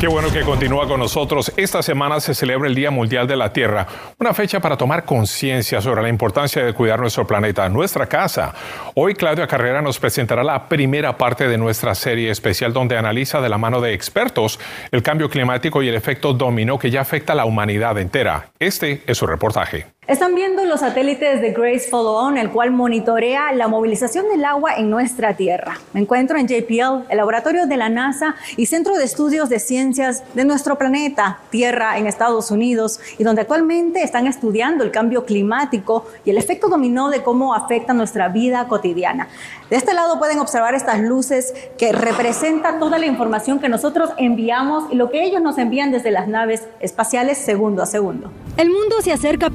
Qué 0.00 0.08
bueno 0.08 0.32
que 0.32 0.40
continúa 0.40 0.88
con 0.88 0.98
nosotros. 0.98 1.52
Esta 1.58 1.82
semana 1.82 2.20
se 2.20 2.32
celebra 2.32 2.66
el 2.66 2.74
Día 2.74 2.90
Mundial 2.90 3.26
de 3.26 3.36
la 3.36 3.52
Tierra, 3.52 3.86
una 4.18 4.32
fecha 4.32 4.58
para 4.58 4.78
tomar 4.78 5.04
conciencia 5.04 5.82
sobre 5.82 6.00
la 6.00 6.08
importancia 6.08 6.64
de 6.64 6.72
cuidar 6.72 6.98
nuestro 6.98 7.26
planeta, 7.26 7.68
nuestra 7.68 8.06
casa. 8.06 8.54
Hoy 8.94 9.12
Claudia 9.12 9.46
Carrera 9.46 9.82
nos 9.82 9.98
presentará 9.98 10.42
la 10.42 10.70
primera 10.70 11.18
parte 11.18 11.48
de 11.48 11.58
nuestra 11.58 11.94
serie 11.94 12.30
especial 12.30 12.72
donde 12.72 12.96
analiza 12.96 13.42
de 13.42 13.50
la 13.50 13.58
mano 13.58 13.82
de 13.82 13.92
expertos 13.92 14.58
el 14.90 15.02
cambio 15.02 15.28
climático 15.28 15.82
y 15.82 15.88
el 15.88 15.94
efecto 15.96 16.32
dominó 16.32 16.78
que 16.78 16.90
ya 16.90 17.02
afecta 17.02 17.34
a 17.34 17.36
la 17.36 17.44
humanidad 17.44 17.98
entera. 17.98 18.52
Este 18.58 19.02
es 19.06 19.18
su 19.18 19.26
reportaje. 19.26 19.99
Están 20.10 20.34
viendo 20.34 20.64
los 20.64 20.80
satélites 20.80 21.40
de 21.40 21.52
Grace 21.52 21.88
Follow 21.88 22.14
On, 22.14 22.36
el 22.36 22.50
cual 22.50 22.72
monitorea 22.72 23.52
la 23.52 23.68
movilización 23.68 24.28
del 24.28 24.44
agua 24.44 24.74
en 24.74 24.90
nuestra 24.90 25.36
Tierra. 25.36 25.78
Me 25.92 26.00
encuentro 26.00 26.36
en 26.36 26.48
JPL, 26.48 27.08
el 27.08 27.16
laboratorio 27.16 27.66
de 27.68 27.76
la 27.76 27.88
NASA 27.88 28.34
y 28.56 28.66
Centro 28.66 28.96
de 28.96 29.04
Estudios 29.04 29.48
de 29.48 29.60
Ciencias 29.60 30.24
de 30.34 30.44
nuestro 30.44 30.76
planeta, 30.76 31.38
Tierra, 31.50 31.96
en 31.96 32.08
Estados 32.08 32.50
Unidos, 32.50 32.98
y 33.18 33.22
donde 33.22 33.42
actualmente 33.42 34.02
están 34.02 34.26
estudiando 34.26 34.82
el 34.82 34.90
cambio 34.90 35.24
climático 35.24 36.04
y 36.24 36.30
el 36.30 36.38
efecto 36.38 36.68
dominó 36.68 37.08
de 37.08 37.22
cómo 37.22 37.54
afecta 37.54 37.92
nuestra 37.92 38.26
vida 38.30 38.66
cotidiana. 38.66 39.28
De 39.70 39.76
este 39.76 39.94
lado 39.94 40.18
pueden 40.18 40.40
observar 40.40 40.74
estas 40.74 40.98
luces 40.98 41.54
que 41.78 41.92
representan 41.92 42.80
toda 42.80 42.98
la 42.98 43.06
información 43.06 43.60
que 43.60 43.68
nosotros 43.68 44.10
enviamos 44.16 44.90
y 44.90 44.96
lo 44.96 45.08
que 45.08 45.22
ellos 45.22 45.40
nos 45.40 45.56
envían 45.56 45.92
desde 45.92 46.10
las 46.10 46.26
naves 46.26 46.66
espaciales 46.80 47.38
segundo 47.38 47.80
a 47.80 47.86
segundo. 47.86 48.32
El 48.56 48.70
mundo 48.70 49.00
se 49.00 49.12
acerca 49.12 49.48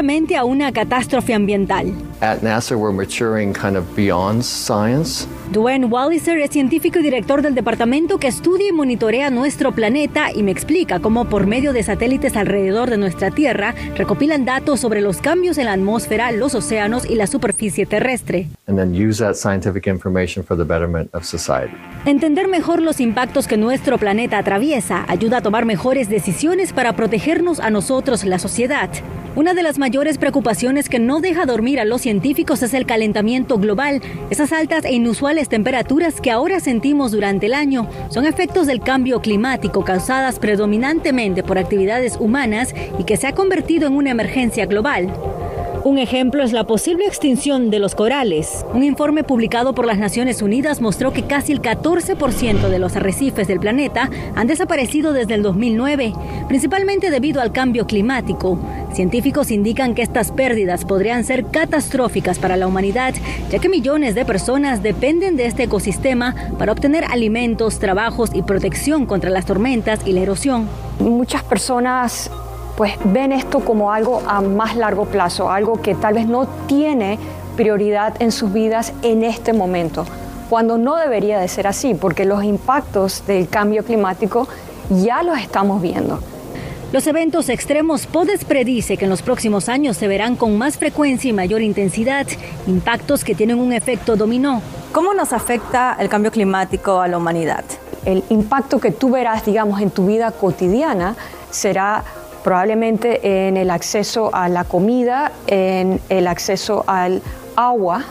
peligrosamente 0.00 0.36
a 0.36 0.44
una 0.44 0.72
catástrofe 0.72 1.34
ambiental. 1.34 1.92
At 2.20 2.42
NASA 2.42 2.76
we're 2.76 2.92
maturing 2.92 3.52
kind 3.52 3.76
of 3.76 3.84
beyond 3.94 4.42
science. 4.44 5.26
Dwayne 5.52 5.86
Walliser 5.86 6.38
es 6.38 6.50
científico 6.50 7.00
y 7.00 7.02
director 7.02 7.42
del 7.42 7.54
departamento 7.54 8.18
que 8.18 8.28
estudia 8.28 8.68
y 8.68 8.72
monitorea 8.72 9.30
nuestro 9.30 9.72
planeta 9.72 10.30
y 10.32 10.42
me 10.42 10.50
explica 10.50 11.00
cómo 11.00 11.28
por 11.28 11.46
medio 11.46 11.72
de 11.72 11.82
satélites 11.82 12.36
alrededor 12.36 12.90
de 12.90 12.98
nuestra 12.98 13.30
Tierra 13.30 13.74
recopilan 13.96 14.44
datos 14.44 14.80
sobre 14.80 15.00
los 15.00 15.18
cambios 15.18 15.58
en 15.58 15.64
la 15.64 15.72
atmósfera, 15.72 16.30
los 16.30 16.54
océanos 16.54 17.08
y 17.08 17.14
la 17.14 17.26
superficie 17.26 17.86
terrestre. 17.86 18.48
And 18.68 18.78
then 18.78 18.94
use 18.94 19.18
that 19.22 19.34
scientific 19.34 19.86
information 19.86 20.44
for 20.44 20.56
the 20.56 20.64
betterment 20.64 21.12
of 21.14 21.24
society. 21.24 21.74
Entender 22.04 22.48
mejor 22.48 22.80
los 22.80 23.00
impactos 23.00 23.48
que 23.48 23.56
nuestro 23.56 23.98
planeta 23.98 24.38
atraviesa 24.38 25.04
ayuda 25.08 25.38
a 25.38 25.42
tomar 25.42 25.64
mejores 25.64 26.08
decisiones 26.08 26.72
para 26.72 26.94
protegernos 26.94 27.60
a 27.60 27.70
nosotros, 27.70 28.24
la 28.24 28.38
sociedad. 28.38 28.90
Una 29.36 29.54
de 29.54 29.62
las 29.62 29.78
mayores 29.78 30.18
preocupaciones 30.18 30.88
que 30.88 30.98
no 30.98 31.20
deja 31.20 31.46
dormir 31.46 31.78
a 31.78 31.84
los 31.84 32.00
científicos 32.00 32.64
es 32.64 32.74
el 32.74 32.84
calentamiento 32.84 33.58
global. 33.58 34.02
Esas 34.28 34.52
altas 34.52 34.84
e 34.84 34.92
inusuales 34.92 35.48
temperaturas 35.48 36.20
que 36.20 36.32
ahora 36.32 36.58
sentimos 36.58 37.12
durante 37.12 37.46
el 37.46 37.54
año 37.54 37.88
son 38.08 38.26
efectos 38.26 38.66
del 38.66 38.80
cambio 38.80 39.20
climático 39.20 39.84
causadas 39.84 40.40
predominantemente 40.40 41.44
por 41.44 41.58
actividades 41.58 42.16
humanas 42.18 42.74
y 42.98 43.04
que 43.04 43.16
se 43.16 43.28
ha 43.28 43.32
convertido 43.32 43.86
en 43.86 43.94
una 43.94 44.10
emergencia 44.10 44.66
global. 44.66 45.12
Un 45.82 45.96
ejemplo 45.96 46.42
es 46.42 46.52
la 46.52 46.64
posible 46.64 47.06
extinción 47.06 47.70
de 47.70 47.78
los 47.78 47.94
corales. 47.94 48.66
Un 48.74 48.82
informe 48.82 49.24
publicado 49.24 49.74
por 49.74 49.86
las 49.86 49.96
Naciones 49.96 50.42
Unidas 50.42 50.82
mostró 50.82 51.14
que 51.14 51.22
casi 51.22 51.52
el 51.52 51.62
14% 51.62 52.68
de 52.68 52.78
los 52.78 52.96
arrecifes 52.96 53.48
del 53.48 53.60
planeta 53.60 54.10
han 54.34 54.46
desaparecido 54.46 55.14
desde 55.14 55.36
el 55.36 55.42
2009, 55.42 56.12
principalmente 56.48 57.10
debido 57.10 57.40
al 57.40 57.52
cambio 57.52 57.86
climático. 57.86 58.58
Científicos 58.92 59.50
indican 59.50 59.94
que 59.94 60.02
estas 60.02 60.32
pérdidas 60.32 60.84
podrían 60.84 61.24
ser 61.24 61.46
catastróficas 61.46 62.38
para 62.38 62.58
la 62.58 62.66
humanidad, 62.66 63.14
ya 63.50 63.58
que 63.58 63.70
millones 63.70 64.14
de 64.14 64.26
personas 64.26 64.82
dependen 64.82 65.36
de 65.36 65.46
este 65.46 65.62
ecosistema 65.62 66.34
para 66.58 66.72
obtener 66.72 67.04
alimentos, 67.04 67.78
trabajos 67.78 68.32
y 68.34 68.42
protección 68.42 69.06
contra 69.06 69.30
las 69.30 69.46
tormentas 69.46 70.00
y 70.04 70.12
la 70.12 70.20
erosión. 70.20 70.68
Muchas 70.98 71.42
personas 71.42 72.30
pues 72.80 72.94
ven 73.04 73.30
esto 73.30 73.60
como 73.60 73.92
algo 73.92 74.22
a 74.26 74.40
más 74.40 74.74
largo 74.74 75.04
plazo, 75.04 75.50
algo 75.50 75.82
que 75.82 75.94
tal 75.94 76.14
vez 76.14 76.26
no 76.26 76.46
tiene 76.66 77.18
prioridad 77.54 78.14
en 78.22 78.32
sus 78.32 78.54
vidas 78.54 78.94
en 79.02 79.22
este 79.22 79.52
momento, 79.52 80.06
cuando 80.48 80.78
no 80.78 80.96
debería 80.96 81.38
de 81.38 81.46
ser 81.48 81.66
así, 81.66 81.92
porque 81.92 82.24
los 82.24 82.42
impactos 82.42 83.26
del 83.26 83.50
cambio 83.50 83.84
climático 83.84 84.48
ya 84.88 85.22
los 85.22 85.38
estamos 85.38 85.82
viendo. 85.82 86.20
Los 86.90 87.06
eventos 87.06 87.50
extremos 87.50 88.06
PODES 88.06 88.46
predice 88.46 88.96
que 88.96 89.04
en 89.04 89.10
los 89.10 89.20
próximos 89.20 89.68
años 89.68 89.98
se 89.98 90.08
verán 90.08 90.34
con 90.34 90.56
más 90.56 90.78
frecuencia 90.78 91.28
y 91.28 91.34
mayor 91.34 91.60
intensidad, 91.60 92.26
impactos 92.66 93.24
que 93.24 93.34
tienen 93.34 93.58
un 93.58 93.74
efecto 93.74 94.16
dominó. 94.16 94.62
¿Cómo 94.92 95.12
nos 95.12 95.34
afecta 95.34 95.98
el 96.00 96.08
cambio 96.08 96.30
climático 96.30 96.98
a 96.98 97.08
la 97.08 97.18
humanidad? 97.18 97.62
El 98.06 98.24
impacto 98.30 98.80
que 98.80 98.90
tú 98.90 99.10
verás, 99.10 99.44
digamos, 99.44 99.82
en 99.82 99.90
tu 99.90 100.06
vida 100.06 100.30
cotidiana 100.30 101.14
será 101.50 102.04
probablemente 102.42 103.48
en 103.48 103.56
el 103.56 103.70
acceso 103.70 104.30
a 104.32 104.48
la 104.48 104.64
comida, 104.64 105.32
en 105.46 106.00
el 106.08 106.26
acceso 106.26 106.84
al 106.86 107.22
agua, 107.56 108.04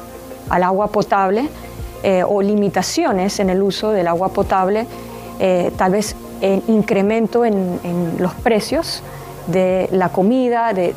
al 0.49 0.63
agua 0.63 0.87
potable, 0.87 1.47
eh, 2.03 2.23
o 2.25 2.41
limitaciones 2.41 3.39
en 3.39 3.49
el 3.49 3.61
uso 3.61 3.91
del 3.91 4.07
agua 4.07 4.29
potable, 4.29 4.85
eh, 5.39 5.71
tal 5.77 5.91
vez 5.91 6.15
en 6.41 6.63
incremento 6.67 7.43
en, 7.43 7.79
los 8.19 8.33
precios 8.35 9.03
de 9.47 9.89
la 9.91 10.09
comida, 10.09 10.73
de, 10.73 10.93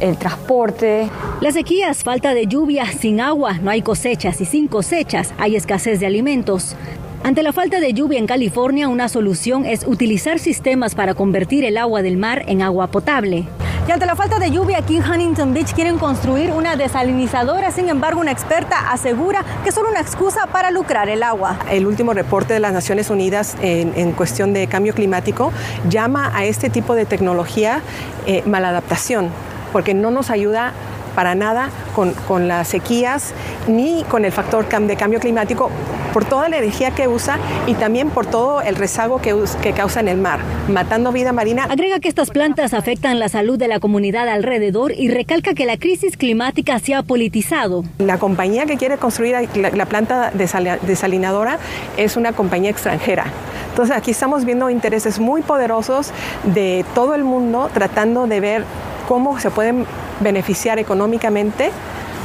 el 0.00 0.16
transporte. 0.16 1.10
Las 1.40 1.54
sequías, 1.54 2.02
falta 2.02 2.32
de 2.32 2.46
lluvia, 2.46 2.86
sin 2.86 3.20
agua, 3.20 3.54
no 3.54 3.70
hay 3.70 3.82
cosechas 3.82 4.40
y 4.40 4.46
sin 4.46 4.66
cosechas 4.66 5.34
hay 5.38 5.56
escasez 5.56 6.00
de 6.00 6.06
alimentos. 6.06 6.74
Ante 7.22 7.42
la 7.42 7.52
falta 7.52 7.80
de 7.80 7.92
lluvia 7.92 8.18
en 8.18 8.26
California, 8.26 8.88
una 8.88 9.08
solución 9.10 9.66
es 9.66 9.86
utilizar 9.86 10.38
sistemas 10.38 10.94
para 10.94 11.12
convertir 11.12 11.64
el 11.66 11.76
agua 11.76 12.00
del 12.00 12.16
mar 12.16 12.44
en 12.46 12.62
agua 12.62 12.86
potable. 12.86 13.44
Y 13.86 13.92
ante 13.92 14.06
la 14.06 14.16
falta 14.16 14.38
de 14.38 14.50
lluvia 14.50 14.78
aquí 14.78 14.96
en 14.96 15.04
Huntington 15.04 15.52
Beach 15.52 15.74
quieren 15.74 15.98
construir 15.98 16.50
una 16.50 16.76
desalinizadora, 16.76 17.70
sin 17.72 17.90
embargo 17.90 18.20
una 18.20 18.30
experta 18.30 18.90
asegura 18.90 19.44
que 19.62 19.68
es 19.68 19.74
solo 19.74 19.90
una 19.90 20.00
excusa 20.00 20.46
para 20.46 20.70
lucrar 20.70 21.10
el 21.10 21.22
agua. 21.22 21.58
El 21.70 21.86
último 21.86 22.14
reporte 22.14 22.54
de 22.54 22.60
las 22.60 22.72
Naciones 22.72 23.10
Unidas 23.10 23.54
en, 23.60 24.12
cuestión 24.12 24.54
de 24.54 24.66
cambio 24.66 24.94
climático 24.94 25.52
llama 25.90 26.32
a 26.34 26.46
este 26.46 26.70
tipo 26.70 26.94
de 26.94 27.04
tecnología 27.04 27.82
eh, 28.26 28.42
maladaptación, 28.46 29.28
porque 29.72 29.92
no 29.92 30.10
nos 30.10 30.30
ayuda 30.30 30.72
para 31.20 31.34
nada 31.34 31.68
con, 31.94 32.48
las 32.48 32.68
sequías 32.68 33.34
ni 33.68 34.04
con 34.04 34.24
el 34.24 34.32
factor 34.32 34.66
de 34.66 34.96
cambio 34.96 35.20
climático 35.20 35.70
por 36.14 36.24
toda 36.24 36.48
la 36.48 36.56
energía 36.56 36.92
que 36.92 37.08
usa 37.08 37.38
y 37.66 37.74
también 37.74 38.08
por 38.08 38.24
todo 38.24 38.62
el 38.62 38.74
rezago 38.74 39.20
que, 39.20 39.36
que 39.60 39.74
causa 39.74 40.00
en 40.00 40.08
el 40.08 40.16
mar, 40.16 40.40
matando 40.68 41.12
vida 41.12 41.34
marina. 41.34 41.64
Agrega 41.64 42.00
que 42.00 42.08
estas 42.08 42.30
plantas 42.30 42.72
afectan 42.72 43.18
la 43.18 43.28
salud 43.28 43.58
de 43.58 43.68
la 43.68 43.80
comunidad 43.80 44.30
alrededor 44.30 44.92
y 44.92 45.10
recalca 45.10 45.52
que 45.52 45.66
la 45.66 45.76
crisis 45.76 46.16
climática 46.16 46.78
se 46.78 46.94
ha 46.94 47.02
politizado. 47.02 47.84
La 47.98 48.16
compañía 48.16 48.64
que 48.64 48.78
quiere 48.78 48.96
construir 48.96 49.36
la, 49.56 49.84
planta 49.84 50.32
desalinadora 50.32 51.58
es 51.98 52.16
una 52.16 52.32
compañía 52.32 52.70
extranjera. 52.70 53.26
Entonces 53.68 53.94
aquí 53.94 54.12
estamos 54.12 54.46
viendo 54.46 54.70
intereses 54.70 55.20
muy 55.20 55.42
poderosos 55.42 56.12
de 56.44 56.82
todo 56.94 57.14
el 57.14 57.24
mundo 57.24 57.68
tratando 57.74 58.26
de 58.26 58.40
ver 58.40 58.64
cómo 59.10 59.40
se 59.40 59.50
pueden 59.50 59.86
beneficiar 60.20 60.78
económicamente 60.78 61.72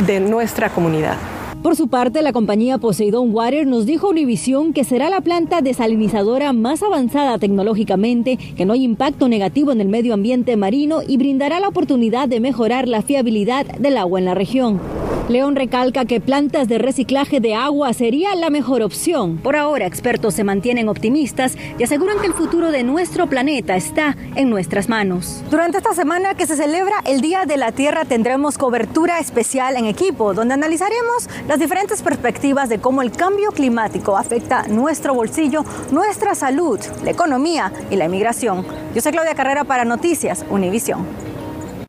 de 0.06 0.20
nuestra 0.20 0.70
comunidad. 0.70 1.18
Por 1.64 1.76
su 1.76 1.88
parte, 1.88 2.22
la 2.22 2.32
compañía 2.32 2.78
Poseidon 2.78 3.34
Water 3.34 3.66
nos 3.66 3.88
dijo 3.88 4.06
a 4.06 4.10
Univision 4.12 4.72
que 4.72 4.84
será 4.84 5.10
la 5.10 5.22
planta 5.22 5.62
desalinizadora 5.62 6.54
más 6.54 6.84
avanzada 6.84 7.40
tecnológicamente, 7.40 8.38
que 8.38 8.66
no 8.66 8.74
hay 8.74 8.84
impacto 8.84 9.28
negativo 9.28 9.72
en 9.72 9.82
el 9.82 9.88
medio 9.88 10.14
ambiente 10.14 10.56
marino 10.58 11.00
y 11.02 11.18
brindará 11.18 11.60
la 11.60 11.70
oportunidad 11.70 12.30
de 12.30 12.40
mejorar 12.40 12.88
la 12.88 13.02
fiabilidad 13.02 13.66
del 13.66 13.98
agua 13.98 14.20
en 14.20 14.26
la 14.26 14.36
región. 14.36 14.80
León 15.28 15.56
recalca 15.56 16.06
que 16.06 16.22
plantas 16.22 16.68
de 16.68 16.78
reciclaje 16.78 17.40
de 17.40 17.56
agua 17.56 17.92
sería 17.94 18.36
la 18.36 18.52
mejor 18.52 18.84
opción. 18.84 19.38
Por 19.38 19.56
ahora, 19.56 19.88
expertos 19.88 20.36
se 20.36 20.44
mantienen 20.44 20.88
optimistas 20.88 21.58
y 21.80 21.84
aseguran 21.84 22.20
que 22.20 22.28
el 22.28 22.34
futuro 22.34 22.72
de 22.72 22.84
nuestro 22.84 23.26
planeta 23.28 23.76
está 23.76 24.16
en 24.36 24.52
nuestras 24.52 24.88
manos. 24.88 25.42
Durante 25.50 25.80
esta 25.80 25.96
semana 25.96 26.36
que 26.36 26.46
se 26.46 26.56
celebra 26.56 26.98
el 27.06 27.22
Día 27.22 27.46
de 27.48 27.58
la 27.58 27.72
Tierra 27.72 28.06
tendremos 28.06 28.60
cobertura 28.60 29.18
especial 29.18 29.78
en 29.78 29.86
equipo, 29.86 30.36
donde 30.36 30.54
analizaremos 30.54 31.28
las 31.48 31.58
diferentes 31.58 32.04
perspectivas 32.04 32.70
de 32.70 32.78
cómo 32.78 33.02
el 33.02 33.12
cambio 33.12 33.50
climático 33.52 34.18
afecta 34.18 34.68
nuestro 34.68 35.16
bolsillo, 35.16 35.66
nuestra 35.90 36.36
salud, 36.36 36.80
la 37.04 37.10
economía 37.10 37.74
y 37.90 37.96
la 37.96 38.06
inmigración. 38.06 38.64
Yo 38.94 39.02
soy 39.02 39.12
Claudia 39.12 39.34
Carrera 39.34 39.64
para 39.64 39.86
Noticias 39.86 40.46
Univisión. 40.52 41.25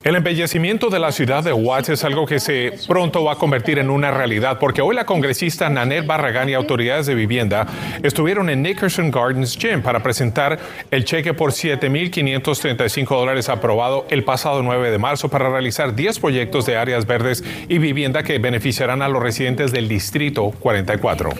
El 0.07 0.15
embellecimiento 0.15 0.89
de 0.89 1.01
la 1.01 1.11
ciudad 1.11 1.43
de 1.43 1.53
Watts 1.53 1.89
es 1.89 2.05
algo 2.05 2.27
que 2.27 2.39
se 2.39 2.75
pronto 2.87 3.25
va 3.25 3.33
a 3.33 3.37
convertir 3.39 3.81
en 3.81 3.91
una 3.91 4.13
realidad 4.13 4.57
porque 4.61 4.81
hoy 4.81 4.95
la 4.95 5.05
congresista 5.05 5.69
Nanette 5.69 6.07
Barragán 6.07 6.49
y 6.49 6.55
autoridades 6.55 7.07
de 7.07 7.17
vivienda 7.17 7.67
estuvieron 8.05 8.49
en 8.49 8.63
Nickerson 8.63 9.11
Gardens 9.11 9.59
Gym 9.59 9.83
para 9.83 10.05
presentar 10.05 10.61
el 10.93 11.05
cheque 11.05 11.35
por 11.35 11.51
7.535 11.51 13.09
dólares 13.09 13.49
aprobado 13.49 14.07
el 14.09 14.23
pasado 14.23 14.63
9 14.63 14.93
de 14.93 14.99
marzo 14.99 15.29
para 15.29 15.51
realizar 15.51 15.97
10 15.97 16.21
proyectos 16.21 16.67
de 16.67 16.77
áreas 16.77 17.05
verdes 17.05 17.43
y 17.69 17.79
vivienda 17.79 18.23
que 18.23 18.39
beneficiarán 18.39 19.03
a 19.03 19.09
los 19.09 19.21
residentes 19.21 19.73
del 19.73 19.89
Distrito 19.89 20.53
44. 20.61 21.31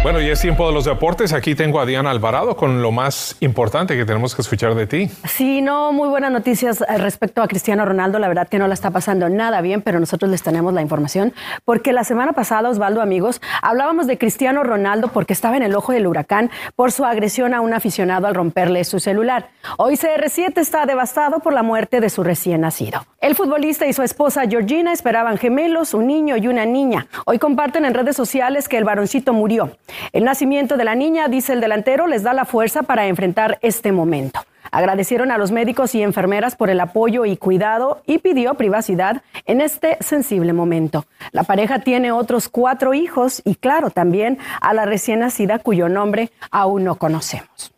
Bueno, 0.00 0.20
y 0.20 0.30
es 0.30 0.40
tiempo 0.40 0.64
de 0.66 0.72
los 0.72 0.84
deportes. 0.84 1.32
Aquí 1.32 1.56
tengo 1.56 1.80
a 1.80 1.84
Diana 1.84 2.10
Alvarado 2.10 2.56
con 2.56 2.82
lo 2.82 2.92
más 2.92 3.36
importante 3.40 3.96
que 3.96 4.04
tenemos 4.04 4.36
que 4.36 4.42
escuchar 4.42 4.76
de 4.76 4.86
ti. 4.86 5.10
Sí, 5.28 5.60
no, 5.60 5.92
muy 5.92 6.08
buenas 6.08 6.30
noticias 6.30 6.80
eh, 6.82 6.98
respecto 6.98 7.42
a 7.42 7.48
Cristiano 7.48 7.84
Ronaldo. 7.84 8.20
La 8.20 8.28
verdad 8.28 8.48
que 8.48 8.60
no 8.60 8.68
la 8.68 8.74
está 8.74 8.92
pasando 8.92 9.28
nada 9.28 9.60
bien, 9.60 9.82
pero 9.82 9.98
nosotros 9.98 10.30
les 10.30 10.42
tenemos 10.42 10.72
la 10.72 10.82
información. 10.82 11.34
Porque 11.64 11.92
la 11.92 12.04
semana 12.04 12.32
pasada, 12.32 12.68
Osvaldo, 12.70 13.02
amigos, 13.02 13.40
hablábamos 13.60 14.06
de 14.06 14.18
Cristiano 14.18 14.62
Ronaldo 14.62 15.08
porque 15.08 15.32
estaba 15.32 15.56
en 15.56 15.64
el 15.64 15.74
ojo 15.74 15.92
del 15.92 16.06
huracán 16.06 16.52
por 16.76 16.92
su 16.92 17.04
agresión 17.04 17.52
a 17.52 17.60
un 17.60 17.74
aficionado 17.74 18.28
al 18.28 18.36
romperle 18.36 18.84
su 18.84 19.00
celular. 19.00 19.50
Hoy 19.78 19.96
CR7 19.96 20.58
está 20.58 20.86
devastado 20.86 21.40
por 21.40 21.52
la 21.52 21.64
muerte 21.64 22.00
de 22.00 22.08
su 22.08 22.22
recién 22.22 22.60
nacido. 22.60 23.04
El 23.20 23.34
futbolista 23.34 23.86
y 23.88 23.92
su 23.92 24.02
esposa 24.02 24.46
Georgina 24.48 24.92
esperaban 24.92 25.38
gemelos, 25.38 25.92
un 25.92 26.06
niño 26.06 26.36
y 26.36 26.46
una 26.46 26.64
niña. 26.64 27.08
Hoy 27.26 27.40
comparten 27.40 27.84
en 27.84 27.94
redes 27.94 28.14
sociales 28.14 28.68
que 28.68 28.78
el 28.78 28.84
varoncito 28.84 29.32
murió. 29.32 29.72
El 30.12 30.24
nacimiento 30.24 30.76
de 30.76 30.84
la 30.84 30.94
niña, 30.94 31.28
dice 31.28 31.52
el 31.52 31.60
delantero, 31.60 32.06
les 32.06 32.22
da 32.22 32.32
la 32.32 32.44
fuerza 32.44 32.82
para 32.82 33.06
enfrentar 33.06 33.58
este 33.62 33.92
momento. 33.92 34.40
Agradecieron 34.70 35.30
a 35.30 35.38
los 35.38 35.50
médicos 35.50 35.94
y 35.94 36.02
enfermeras 36.02 36.56
por 36.56 36.70
el 36.70 36.80
apoyo 36.80 37.24
y 37.24 37.36
cuidado 37.36 38.02
y 38.06 38.18
pidió 38.18 38.54
privacidad 38.54 39.22
en 39.46 39.60
este 39.60 39.96
sensible 40.00 40.52
momento. 40.52 41.06
La 41.32 41.44
pareja 41.44 41.80
tiene 41.80 42.12
otros 42.12 42.48
cuatro 42.48 42.92
hijos 42.92 43.40
y 43.44 43.54
claro, 43.56 43.90
también 43.90 44.38
a 44.60 44.74
la 44.74 44.84
recién 44.84 45.20
nacida 45.20 45.58
cuyo 45.58 45.88
nombre 45.88 46.30
aún 46.50 46.84
no 46.84 46.96
conocemos. 46.96 47.72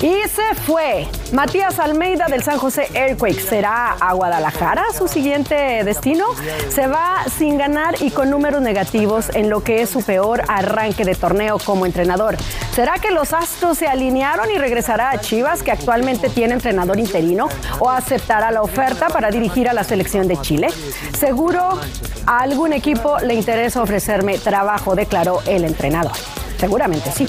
Y 0.00 0.28
se 0.28 0.54
fue. 0.64 1.08
Matías 1.32 1.80
Almeida 1.80 2.26
del 2.26 2.44
San 2.44 2.56
José 2.56 2.88
Earthquake 2.94 3.40
será 3.40 3.96
a 3.98 4.12
Guadalajara 4.12 4.84
su 4.96 5.08
siguiente 5.08 5.82
destino. 5.82 6.26
Se 6.68 6.86
va 6.86 7.24
sin 7.36 7.58
ganar 7.58 7.96
y 8.00 8.12
con 8.12 8.30
números 8.30 8.62
negativos 8.62 9.28
en 9.34 9.50
lo 9.50 9.64
que 9.64 9.82
es 9.82 9.90
su 9.90 10.04
peor 10.04 10.42
arranque 10.46 11.04
de 11.04 11.16
torneo 11.16 11.58
como 11.58 11.84
entrenador. 11.84 12.36
¿Será 12.76 12.94
que 13.00 13.10
los 13.10 13.32
Astros 13.32 13.78
se 13.78 13.88
alinearon 13.88 14.48
y 14.52 14.58
regresará 14.58 15.10
a 15.10 15.20
Chivas, 15.20 15.64
que 15.64 15.72
actualmente 15.72 16.28
tiene 16.28 16.54
entrenador 16.54 17.00
interino, 17.00 17.48
o 17.80 17.90
aceptará 17.90 18.52
la 18.52 18.62
oferta 18.62 19.08
para 19.08 19.32
dirigir 19.32 19.68
a 19.68 19.72
la 19.72 19.82
selección 19.82 20.28
de 20.28 20.40
Chile? 20.40 20.68
Seguro 21.18 21.80
a 22.24 22.38
algún 22.38 22.72
equipo 22.72 23.18
le 23.18 23.34
interesa 23.34 23.82
ofrecerme 23.82 24.38
trabajo, 24.38 24.94
declaró 24.94 25.40
el 25.46 25.64
entrenador. 25.64 26.12
Seguramente 26.58 27.12
sí. 27.12 27.26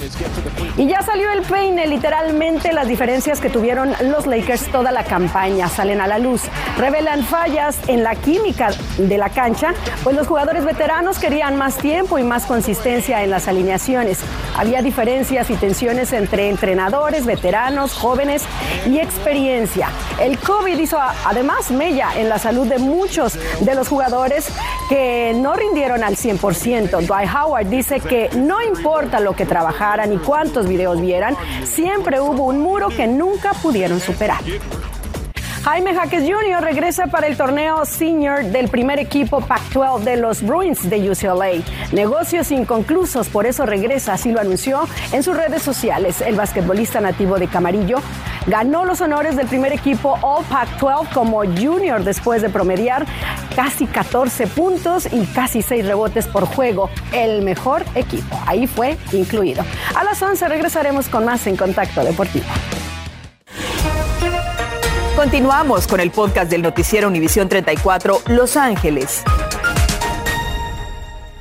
Y 0.75 0.87
ya 0.87 1.01
salió 1.03 1.31
el 1.31 1.43
peine, 1.43 1.85
literalmente 1.85 2.73
las 2.73 2.87
diferencias 2.87 3.39
que 3.39 3.49
tuvieron 3.49 3.93
los 4.01 4.25
Lakers 4.25 4.71
toda 4.71 4.91
la 4.91 5.03
campaña 5.03 5.69
salen 5.69 6.01
a 6.01 6.07
la 6.07 6.17
luz. 6.17 6.41
Revelan 6.77 7.23
fallas 7.23 7.77
en 7.87 8.03
la 8.03 8.15
química 8.15 8.71
de 8.97 9.17
la 9.17 9.29
cancha, 9.29 9.73
pues 10.03 10.15
los 10.15 10.27
jugadores 10.27 10.65
veteranos 10.65 11.19
querían 11.19 11.57
más 11.57 11.77
tiempo 11.77 12.17
y 12.17 12.23
más 12.23 12.45
consistencia 12.47 13.23
en 13.23 13.29
las 13.29 13.47
alineaciones. 13.47 14.19
Había 14.57 14.81
diferencias 14.81 15.49
y 15.51 15.55
tensiones 15.55 16.11
entre 16.11 16.49
entrenadores, 16.49 17.25
veteranos, 17.25 17.93
jóvenes 17.93 18.43
y 18.87 18.97
experiencia. 18.97 19.89
El 20.19 20.39
COVID 20.39 20.77
hizo 20.77 20.97
además 20.99 21.69
mella 21.69 22.09
en 22.17 22.29
la 22.29 22.39
salud 22.39 22.67
de 22.67 22.79
muchos 22.79 23.37
de 23.59 23.75
los 23.75 23.87
jugadores 23.87 24.47
que 24.89 25.33
no 25.35 25.53
rindieron 25.53 26.03
al 26.03 26.15
100%. 26.15 27.05
Dwight 27.05 27.29
Howard 27.35 27.67
dice 27.67 27.99
que 27.99 28.29
no 28.35 28.61
importa 28.61 29.18
lo 29.19 29.33
que 29.35 29.45
trabajaran 29.45 30.13
y 30.13 30.17
cuántos 30.17 30.67
videos 30.67 30.99
vieran, 31.01 31.35
siempre 31.63 32.19
hubo 32.19 32.45
un 32.45 32.59
muro 32.59 32.89
que 32.89 33.07
nunca 33.07 33.53
pudieron 33.53 33.99
superar. 33.99 34.41
Jaime 35.63 35.93
Jaques 35.93 36.23
Jr. 36.23 36.63
regresa 36.63 37.07
para 37.07 37.27
el 37.27 37.35
torneo 37.35 37.85
senior 37.85 38.45
del 38.45 38.69
primer 38.69 38.97
equipo 38.97 39.41
Pac-12 39.41 40.03
de 40.03 40.15
los 40.15 40.41
Bruins 40.41 40.89
de 40.89 41.11
UCLA. 41.11 41.61
Negocios 41.91 42.51
inconclusos, 42.51 43.27
por 43.27 43.45
eso 43.45 43.65
regresa, 43.65 44.13
así 44.13 44.31
lo 44.31 44.39
anunció 44.39 44.87
en 45.11 45.21
sus 45.21 45.35
redes 45.35 45.61
sociales. 45.61 46.21
El 46.21 46.35
basquetbolista 46.35 47.01
nativo 47.01 47.37
de 47.37 47.47
Camarillo 47.47 47.97
ganó 48.49 48.83
los 48.83 48.99
honores 49.01 49.35
del 49.35 49.47
primer 49.47 49.71
equipo 49.71 50.17
All 50.21 50.43
Pac-12 50.45 51.13
como 51.13 51.43
junior 51.45 52.03
después 52.03 52.41
de 52.41 52.49
promediar 52.49 53.05
casi 53.55 53.85
14 53.85 54.47
puntos 54.47 55.07
y 55.11 55.25
casi 55.27 55.61
6 55.61 55.85
rebotes 55.85 56.27
por 56.27 56.45
juego. 56.45 56.89
El 57.13 57.43
mejor 57.43 57.85
equipo. 57.95 58.39
Ahí 58.45 58.67
fue 58.67 58.97
incluido. 59.11 59.63
A 59.95 60.03
las 60.03 60.21
11 60.21 60.47
regresaremos 60.47 61.07
con 61.07 61.25
más 61.25 61.45
en 61.47 61.55
Contacto 61.55 62.03
Deportivo. 62.03 62.45
Continuamos 65.15 65.85
con 65.85 65.99
el 65.99 66.11
podcast 66.11 66.49
del 66.49 66.61
noticiero 66.61 67.07
Univisión 67.07 67.49
34 67.49 68.21
Los 68.27 68.55
Ángeles. 68.55 69.23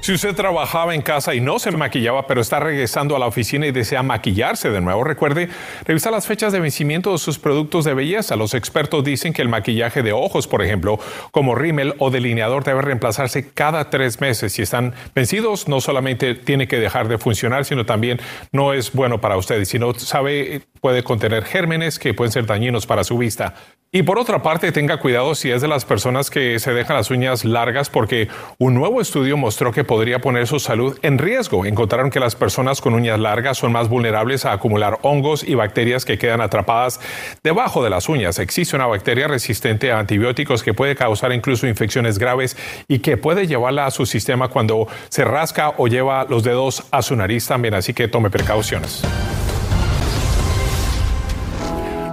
Si 0.08 0.14
usted 0.14 0.34
trabajaba 0.34 0.94
en 0.94 1.02
casa 1.02 1.34
y 1.34 1.40
no 1.42 1.58
se 1.58 1.70
maquillaba, 1.70 2.26
pero 2.26 2.40
está 2.40 2.58
regresando 2.58 3.14
a 3.14 3.18
la 3.18 3.26
oficina 3.26 3.66
y 3.66 3.72
desea 3.72 4.02
maquillarse 4.02 4.70
de 4.70 4.80
nuevo, 4.80 5.04
recuerde 5.04 5.50
revisar 5.84 6.12
las 6.12 6.26
fechas 6.26 6.50
de 6.50 6.60
vencimiento 6.60 7.12
de 7.12 7.18
sus 7.18 7.38
productos 7.38 7.84
de 7.84 7.92
belleza. 7.92 8.34
Los 8.34 8.54
expertos 8.54 9.04
dicen 9.04 9.34
que 9.34 9.42
el 9.42 9.50
maquillaje 9.50 10.02
de 10.02 10.14
ojos, 10.14 10.48
por 10.48 10.62
ejemplo, 10.62 10.98
como 11.30 11.54
rímel 11.54 11.94
o 11.98 12.10
delineador, 12.10 12.64
debe 12.64 12.80
reemplazarse 12.80 13.50
cada 13.50 13.90
tres 13.90 14.18
meses. 14.18 14.54
Si 14.54 14.62
están 14.62 14.94
vencidos, 15.14 15.68
no 15.68 15.82
solamente 15.82 16.34
tiene 16.34 16.68
que 16.68 16.78
dejar 16.78 17.08
de 17.08 17.18
funcionar, 17.18 17.66
sino 17.66 17.84
también 17.84 18.18
no 18.50 18.72
es 18.72 18.94
bueno 18.94 19.20
para 19.20 19.36
usted. 19.36 19.62
Si 19.66 19.78
no 19.78 19.92
sabe, 19.92 20.62
puede 20.80 21.02
contener 21.02 21.44
gérmenes 21.44 21.98
que 21.98 22.14
pueden 22.14 22.32
ser 22.32 22.46
dañinos 22.46 22.86
para 22.86 23.04
su 23.04 23.18
vista. 23.18 23.56
Y 23.90 24.02
por 24.02 24.18
otra 24.18 24.42
parte, 24.42 24.70
tenga 24.70 24.98
cuidado 24.98 25.34
si 25.34 25.50
es 25.50 25.62
de 25.62 25.68
las 25.68 25.86
personas 25.86 26.28
que 26.28 26.58
se 26.58 26.74
dejan 26.74 26.96
las 26.96 27.10
uñas 27.10 27.46
largas 27.46 27.88
porque 27.88 28.28
un 28.58 28.74
nuevo 28.74 29.00
estudio 29.00 29.38
mostró 29.38 29.72
que 29.72 29.82
podría 29.82 29.97
poner 30.18 30.46
su 30.46 30.58
salud 30.60 30.98
en 31.02 31.18
riesgo. 31.18 31.66
Encontraron 31.66 32.10
que 32.10 32.20
las 32.20 32.36
personas 32.36 32.80
con 32.80 32.94
uñas 32.94 33.18
largas 33.18 33.58
son 33.58 33.72
más 33.72 33.88
vulnerables 33.88 34.44
a 34.44 34.52
acumular 34.52 34.98
hongos 35.02 35.42
y 35.42 35.54
bacterias 35.54 36.04
que 36.04 36.18
quedan 36.18 36.40
atrapadas 36.40 37.00
debajo 37.42 37.82
de 37.82 37.90
las 37.90 38.08
uñas. 38.08 38.38
Existe 38.38 38.76
una 38.76 38.86
bacteria 38.86 39.28
resistente 39.28 39.92
a 39.92 39.98
antibióticos 39.98 40.62
que 40.62 40.74
puede 40.74 40.96
causar 40.96 41.32
incluso 41.32 41.66
infecciones 41.66 42.18
graves 42.18 42.56
y 42.86 43.00
que 43.00 43.16
puede 43.16 43.46
llevarla 43.46 43.86
a 43.86 43.90
su 43.90 44.06
sistema 44.06 44.48
cuando 44.48 44.86
se 45.08 45.24
rasca 45.24 45.74
o 45.76 45.88
lleva 45.88 46.24
los 46.28 46.44
dedos 46.44 46.84
a 46.90 47.02
su 47.02 47.16
nariz 47.16 47.46
también, 47.46 47.74
así 47.74 47.92
que 47.92 48.08
tome 48.08 48.30
precauciones. 48.30 49.02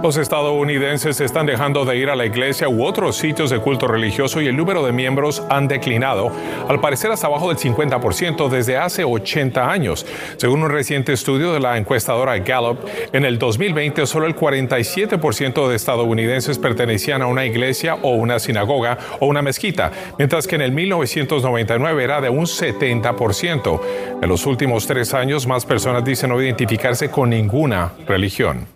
Los 0.06 0.18
estadounidenses 0.18 1.20
están 1.20 1.46
dejando 1.46 1.84
de 1.84 1.96
ir 1.96 2.10
a 2.10 2.14
la 2.14 2.24
iglesia 2.24 2.68
u 2.68 2.84
otros 2.84 3.16
sitios 3.16 3.50
de 3.50 3.58
culto 3.58 3.88
religioso 3.88 4.40
y 4.40 4.46
el 4.46 4.56
número 4.56 4.86
de 4.86 4.92
miembros 4.92 5.42
han 5.50 5.66
declinado, 5.66 6.30
al 6.68 6.80
parecer 6.80 7.10
hasta 7.10 7.26
abajo 7.26 7.48
del 7.48 7.58
50% 7.58 8.48
desde 8.48 8.76
hace 8.76 9.02
80 9.02 9.68
años. 9.68 10.06
Según 10.36 10.62
un 10.62 10.70
reciente 10.70 11.12
estudio 11.12 11.52
de 11.52 11.58
la 11.58 11.76
encuestadora 11.76 12.38
Gallup, 12.38 12.78
en 13.12 13.24
el 13.24 13.36
2020 13.36 14.06
solo 14.06 14.26
el 14.26 14.36
47% 14.36 15.66
de 15.66 15.74
estadounidenses 15.74 16.60
pertenecían 16.60 17.22
a 17.22 17.26
una 17.26 17.44
iglesia 17.44 17.96
o 17.96 18.10
una 18.10 18.38
sinagoga 18.38 18.98
o 19.18 19.26
una 19.26 19.42
mezquita, 19.42 19.90
mientras 20.18 20.46
que 20.46 20.54
en 20.54 20.62
el 20.62 20.70
1999 20.70 22.04
era 22.04 22.20
de 22.20 22.30
un 22.30 22.46
70%. 22.46 23.80
En 24.22 24.28
los 24.28 24.46
últimos 24.46 24.86
tres 24.86 25.14
años, 25.14 25.48
más 25.48 25.66
personas 25.66 26.04
dicen 26.04 26.30
no 26.30 26.40
identificarse 26.40 27.10
con 27.10 27.30
ninguna 27.30 27.90
religión. 28.06 28.75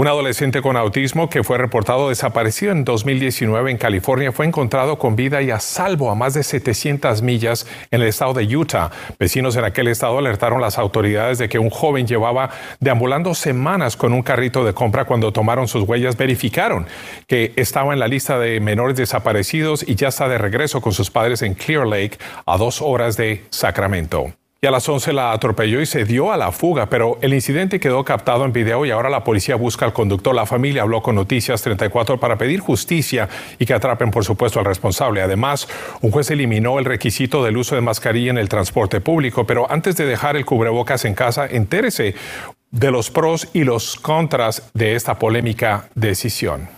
Un 0.00 0.06
adolescente 0.06 0.62
con 0.62 0.76
autismo 0.76 1.28
que 1.28 1.42
fue 1.42 1.58
reportado 1.58 2.10
desaparecido 2.10 2.70
en 2.70 2.84
2019 2.84 3.72
en 3.72 3.78
California 3.78 4.30
fue 4.30 4.46
encontrado 4.46 4.96
con 4.96 5.16
vida 5.16 5.42
y 5.42 5.50
a 5.50 5.58
salvo 5.58 6.08
a 6.08 6.14
más 6.14 6.34
de 6.34 6.44
700 6.44 7.20
millas 7.22 7.66
en 7.90 8.02
el 8.02 8.06
estado 8.06 8.32
de 8.34 8.56
Utah. 8.56 8.92
Vecinos 9.18 9.56
en 9.56 9.64
aquel 9.64 9.88
estado 9.88 10.18
alertaron 10.18 10.60
las 10.60 10.78
autoridades 10.78 11.38
de 11.38 11.48
que 11.48 11.58
un 11.58 11.68
joven 11.68 12.06
llevaba 12.06 12.50
deambulando 12.78 13.34
semanas 13.34 13.96
con 13.96 14.12
un 14.12 14.22
carrito 14.22 14.64
de 14.64 14.72
compra 14.72 15.04
cuando 15.04 15.32
tomaron 15.32 15.66
sus 15.66 15.82
huellas, 15.82 16.16
verificaron 16.16 16.86
que 17.26 17.52
estaba 17.56 17.92
en 17.92 17.98
la 17.98 18.06
lista 18.06 18.38
de 18.38 18.60
menores 18.60 18.96
desaparecidos 18.96 19.84
y 19.84 19.96
ya 19.96 20.06
está 20.06 20.28
de 20.28 20.38
regreso 20.38 20.80
con 20.80 20.92
sus 20.92 21.10
padres 21.10 21.42
en 21.42 21.54
Clear 21.54 21.88
Lake 21.88 22.18
a 22.46 22.56
dos 22.56 22.82
horas 22.82 23.16
de 23.16 23.46
Sacramento 23.50 24.32
y 24.60 24.66
a 24.66 24.72
las 24.72 24.88
11 24.88 25.12
la 25.12 25.30
atropelló 25.30 25.80
y 25.80 25.86
se 25.86 26.04
dio 26.04 26.32
a 26.32 26.36
la 26.36 26.50
fuga, 26.50 26.86
pero 26.86 27.16
el 27.22 27.32
incidente 27.32 27.78
quedó 27.78 28.04
captado 28.04 28.44
en 28.44 28.52
video 28.52 28.84
y 28.84 28.90
ahora 28.90 29.08
la 29.08 29.22
policía 29.22 29.54
busca 29.54 29.84
al 29.84 29.92
conductor. 29.92 30.34
La 30.34 30.46
familia 30.46 30.82
habló 30.82 31.00
con 31.00 31.14
Noticias 31.14 31.62
34 31.62 32.18
para 32.18 32.36
pedir 32.36 32.58
justicia 32.58 33.28
y 33.60 33.66
que 33.66 33.74
atrapen, 33.74 34.10
por 34.10 34.24
supuesto, 34.24 34.58
al 34.58 34.64
responsable. 34.64 35.22
Además, 35.22 35.68
un 36.00 36.10
juez 36.10 36.32
eliminó 36.32 36.80
el 36.80 36.86
requisito 36.86 37.44
del 37.44 37.56
uso 37.56 37.76
de 37.76 37.82
mascarilla 37.82 38.30
en 38.30 38.38
el 38.38 38.48
transporte 38.48 39.00
público, 39.00 39.46
pero 39.46 39.70
antes 39.70 39.96
de 39.96 40.06
dejar 40.06 40.36
el 40.36 40.44
cubrebocas 40.44 41.04
en 41.04 41.14
casa, 41.14 41.46
entérese 41.46 42.16
de 42.72 42.90
los 42.90 43.12
pros 43.12 43.48
y 43.52 43.62
los 43.62 43.94
contras 43.94 44.70
de 44.74 44.96
esta 44.96 45.20
polémica 45.20 45.88
decisión. 45.94 46.77